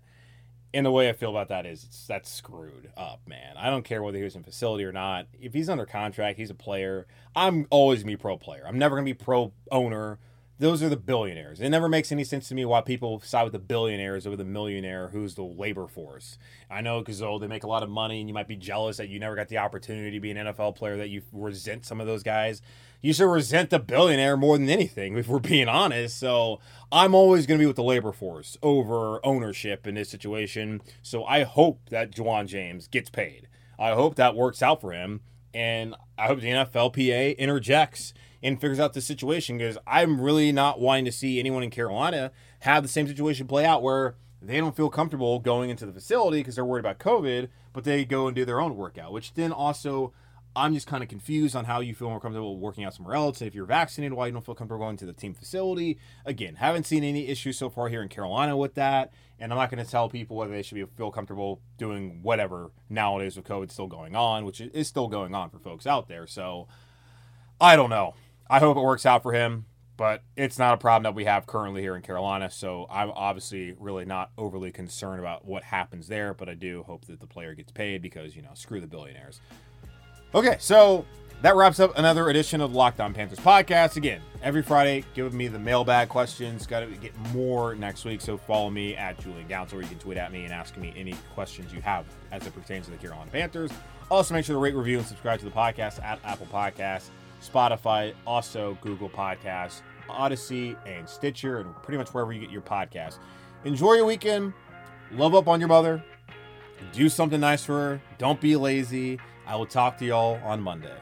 And 0.73 0.86
the 0.86 0.91
way 0.91 1.10
I 1.10 1.13
feel 1.13 1.31
about 1.31 1.49
that 1.49 1.65
is 1.65 2.05
that's 2.07 2.29
screwed 2.29 2.91
up, 2.95 3.21
man. 3.27 3.55
I 3.57 3.69
don't 3.69 3.84
care 3.84 4.01
whether 4.01 4.17
he 4.17 4.23
was 4.23 4.36
in 4.36 4.43
facility 4.43 4.86
or 4.86 4.93
not. 4.93 5.27
If 5.39 5.53
he's 5.53 5.69
under 5.69 5.86
contract, 5.86 6.39
he's 6.39 6.49
a 6.49 6.55
player. 6.55 7.07
I'm 7.36 7.67
always 7.69 8.03
gonna 8.03 8.13
be 8.13 8.17
pro 8.17 8.38
player. 8.38 8.63
I'm 8.65 8.79
never 8.79 8.95
gonna 8.95 9.05
be 9.05 9.13
pro 9.13 9.51
owner. 9.69 10.19
Those 10.60 10.84
are 10.84 10.89
the 10.89 10.95
billionaires. 10.95 11.60
It 11.60 11.69
never 11.69 11.89
makes 11.89 12.12
any 12.12 12.23
sense 12.23 12.47
to 12.49 12.55
me 12.55 12.65
why 12.65 12.81
people 12.81 13.19
side 13.21 13.43
with 13.43 13.53
the 13.53 13.60
billionaires 13.60 14.27
over 14.27 14.36
the 14.36 14.45
millionaire 14.45 15.10
who's 15.10 15.34
the 15.36 15.43
labor 15.43 15.88
force. 15.88 16.38
I 16.69 16.81
know 16.81 16.99
because 16.99 17.21
oh, 17.21 17.39
they 17.39 17.47
make 17.47 17.63
a 17.63 17.67
lot 17.67 17.81
of 17.84 17.89
money 17.89 18.19
and 18.19 18.29
you 18.29 18.34
might 18.34 18.47
be 18.47 18.55
jealous 18.55 18.97
that 18.97 19.10
you 19.10 19.19
never 19.19 19.36
got 19.36 19.49
the 19.49 19.57
opportunity 19.57 20.12
to 20.12 20.19
be 20.19 20.31
an 20.31 20.38
NFL 20.38 20.75
player, 20.75 20.97
that 20.97 21.10
you 21.10 21.23
resent 21.34 21.86
some 21.86 21.99
of 21.99 22.05
those 22.07 22.23
guys. 22.23 22.62
You 23.01 23.13
should 23.13 23.31
resent 23.31 23.71
the 23.71 23.79
billionaire 23.79 24.37
more 24.37 24.57
than 24.57 24.69
anything, 24.69 25.17
if 25.17 25.27
we're 25.27 25.39
being 25.39 25.67
honest. 25.67 26.19
So 26.19 26.59
I'm 26.91 27.15
always 27.15 27.45
going 27.45 27.59
to 27.59 27.63
be 27.63 27.67
with 27.67 27.75
the 27.75 27.83
labor 27.83 28.11
force 28.11 28.57
over 28.61 29.25
ownership 29.25 29.87
in 29.87 29.95
this 29.95 30.09
situation. 30.09 30.81
So 31.01 31.25
I 31.25 31.43
hope 31.43 31.89
that 31.89 32.11
Ja'Wuan 32.11 32.47
James 32.47 32.87
gets 32.87 33.09
paid. 33.09 33.47
I 33.79 33.91
hope 33.91 34.15
that 34.15 34.35
works 34.35 34.61
out 34.61 34.81
for 34.81 34.91
him. 34.91 35.21
And 35.53 35.95
I 36.17 36.27
hope 36.27 36.39
the 36.39 36.49
NFLPA 36.49 37.37
interjects 37.37 38.13
and 38.43 38.59
figures 38.59 38.79
out 38.79 38.93
the 38.93 39.01
situation 39.01 39.57
because 39.57 39.77
I'm 39.85 40.21
really 40.21 40.51
not 40.51 40.79
wanting 40.79 41.05
to 41.05 41.11
see 41.11 41.39
anyone 41.39 41.63
in 41.63 41.69
Carolina 41.69 42.31
have 42.59 42.83
the 42.83 42.89
same 42.89 43.07
situation 43.07 43.47
play 43.47 43.65
out 43.65 43.83
where 43.83 44.15
they 44.41 44.57
don't 44.57 44.75
feel 44.75 44.89
comfortable 44.89 45.39
going 45.39 45.69
into 45.69 45.85
the 45.85 45.91
facility 45.91 46.39
because 46.39 46.55
they're 46.55 46.65
worried 46.65 46.79
about 46.79 46.99
COVID, 46.99 47.49
but 47.73 47.83
they 47.83 48.05
go 48.05 48.27
and 48.27 48.35
do 48.35 48.45
their 48.45 48.59
own 48.59 48.75
workout, 48.75 49.11
which 49.11 49.33
then 49.33 49.51
also 49.51 50.13
I'm 50.53 50.73
just 50.73 50.85
kind 50.85 51.01
of 51.01 51.07
confused 51.07 51.55
on 51.55 51.63
how 51.63 51.79
you 51.79 51.95
feel 51.95 52.09
more 52.09 52.19
comfortable 52.19 52.57
working 52.57 52.83
out 52.83 52.93
somewhere 52.93 53.15
else. 53.15 53.39
And 53.39 53.47
if 53.47 53.55
you're 53.55 53.65
vaccinated, 53.65 54.13
why 54.13 54.25
you 54.25 54.33
don't 54.33 54.45
feel 54.45 54.55
comfortable 54.55 54.85
going 54.85 54.97
to 54.97 55.05
the 55.05 55.13
team 55.13 55.33
facility. 55.33 55.97
Again, 56.25 56.55
haven't 56.55 56.85
seen 56.85 57.05
any 57.05 57.27
issues 57.27 57.57
so 57.57 57.69
far 57.69 57.87
here 57.87 58.01
in 58.01 58.09
Carolina 58.09 58.57
with 58.57 58.75
that. 58.75 59.13
And 59.39 59.53
I'm 59.53 59.57
not 59.57 59.71
going 59.71 59.83
to 59.83 59.89
tell 59.89 60.09
people 60.09 60.35
whether 60.35 60.51
they 60.51 60.61
should 60.61 60.75
be, 60.75 60.85
feel 60.97 61.09
comfortable 61.09 61.61
doing 61.77 62.21
whatever 62.21 62.71
nowadays 62.89 63.37
with 63.37 63.45
COVID 63.45 63.71
still 63.71 63.87
going 63.87 64.13
on, 64.13 64.43
which 64.43 64.59
is 64.59 64.87
still 64.87 65.07
going 65.07 65.33
on 65.33 65.49
for 65.49 65.57
folks 65.57 65.87
out 65.87 66.09
there. 66.09 66.27
So 66.27 66.67
I 67.59 67.77
don't 67.77 67.89
know. 67.89 68.15
I 68.49 68.59
hope 68.59 68.75
it 68.75 68.81
works 68.81 69.05
out 69.05 69.23
for 69.23 69.31
him, 69.31 69.65
but 69.95 70.21
it's 70.35 70.59
not 70.59 70.73
a 70.73 70.77
problem 70.77 71.03
that 71.03 71.15
we 71.15 71.23
have 71.23 71.47
currently 71.47 71.81
here 71.81 71.95
in 71.95 72.01
Carolina. 72.01 72.51
So 72.51 72.87
I'm 72.91 73.11
obviously 73.11 73.73
really 73.79 74.03
not 74.03 74.31
overly 74.37 74.73
concerned 74.73 75.21
about 75.21 75.45
what 75.45 75.63
happens 75.63 76.09
there, 76.09 76.33
but 76.33 76.49
I 76.49 76.55
do 76.55 76.83
hope 76.83 77.05
that 77.05 77.21
the 77.21 77.27
player 77.27 77.55
gets 77.55 77.71
paid 77.71 78.01
because, 78.01 78.35
you 78.35 78.41
know, 78.41 78.51
screw 78.53 78.81
the 78.81 78.87
billionaires. 78.87 79.39
Okay, 80.34 80.56
so 80.60 81.06
that 81.41 81.58
wraps 81.58 81.82
up 81.82 81.98
another 81.98 82.30
edition 82.30 82.62
of 82.62 82.72
the 82.72 82.78
Locked 82.78 83.02
On 83.02 83.13
Panthers 83.13 83.39
podcast. 83.39 83.98
Again, 83.98 84.22
every 84.41 84.62
Friday, 84.62 85.04
giving 85.13 85.38
me 85.38 85.50
the 85.50 85.60
mailbag 85.60 86.08
questions. 86.08 86.65
Got 86.65 86.82
to 86.82 86.86
get 86.88 87.13
more 87.34 87.76
next 87.76 88.06
week, 88.06 88.22
so 88.22 88.38
follow 88.38 88.70
me 88.70 88.96
at 88.96 89.20
Julian 89.20 89.46
Gouns, 89.50 89.74
or 89.74 89.82
you 89.82 89.89
can 89.89 90.00
tweet 90.00 90.17
at 90.17 90.32
me 90.32 90.46
and 90.46 90.54
ask 90.54 90.78
me 90.78 90.94
any 90.96 91.15
questions 91.34 91.74
you 91.74 91.82
have 91.82 92.06
as 92.32 92.48
it 92.48 92.54
pertains 92.54 92.86
to 92.86 92.91
the 92.91 92.98
Carolina 92.98 93.30
Panthers. 93.30 93.72
Also, 94.10 94.34
make 94.34 94.46
sure 94.46 94.56
to 94.56 94.60
rate, 94.60 94.74
review, 94.74 95.00
and 95.00 95.08
subscribe 95.08 95.39
to 95.39 95.46
the 95.46 95.52
podcast 95.52 96.02
at 96.02 96.17
Apple 96.24 96.48
Podcasts. 96.48 97.10
Spotify, 97.41 98.13
also 98.26 98.78
Google 98.80 99.10
Podcasts, 99.10 99.82
Odyssey, 100.10 100.78
and 100.86 101.10
Stitcher, 101.10 101.60
and 101.60 101.76
pretty 101.84 101.98
much 101.98 102.13
wherever 102.13 102.32
you 102.32 102.39
get 102.39 102.52
your 102.52 102.62
podcasts. 102.62 103.17
Enjoy 103.65 103.96
your 103.96 104.06
weekend. 104.06 104.54
Love 105.12 105.36
up 105.36 105.50
on 105.50 105.60
your 105.60 105.67
mother. 105.67 106.02
Do 106.94 107.10
something 107.10 107.41
nice 107.41 107.65
for 107.65 107.74
her. 107.74 108.02
Don't 108.17 108.39
be 108.39 108.56
lazy. 108.56 109.20
I 109.51 109.55
will 109.55 109.65
talk 109.65 109.97
to 109.97 110.05
y'all 110.05 110.39
on 110.45 110.61
Monday. 110.61 110.95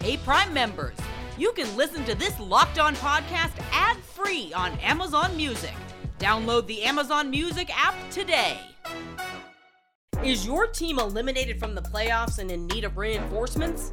Hey, 0.00 0.16
Prime 0.16 0.52
members, 0.52 0.96
you 1.38 1.52
can 1.52 1.76
listen 1.76 2.04
to 2.04 2.16
this 2.16 2.38
Locked 2.40 2.80
On 2.80 2.96
podcast 2.96 3.52
ad 3.70 3.96
free 3.98 4.52
on 4.52 4.72
Amazon 4.80 5.36
Music. 5.36 5.74
Download 6.18 6.66
the 6.66 6.82
Amazon 6.82 7.30
Music 7.30 7.70
app 7.72 7.94
today. 8.10 8.58
Is 10.24 10.44
your 10.44 10.66
team 10.66 10.98
eliminated 10.98 11.60
from 11.60 11.76
the 11.76 11.82
playoffs 11.82 12.40
and 12.40 12.50
in 12.50 12.66
need 12.66 12.82
of 12.82 12.96
reinforcements? 12.96 13.92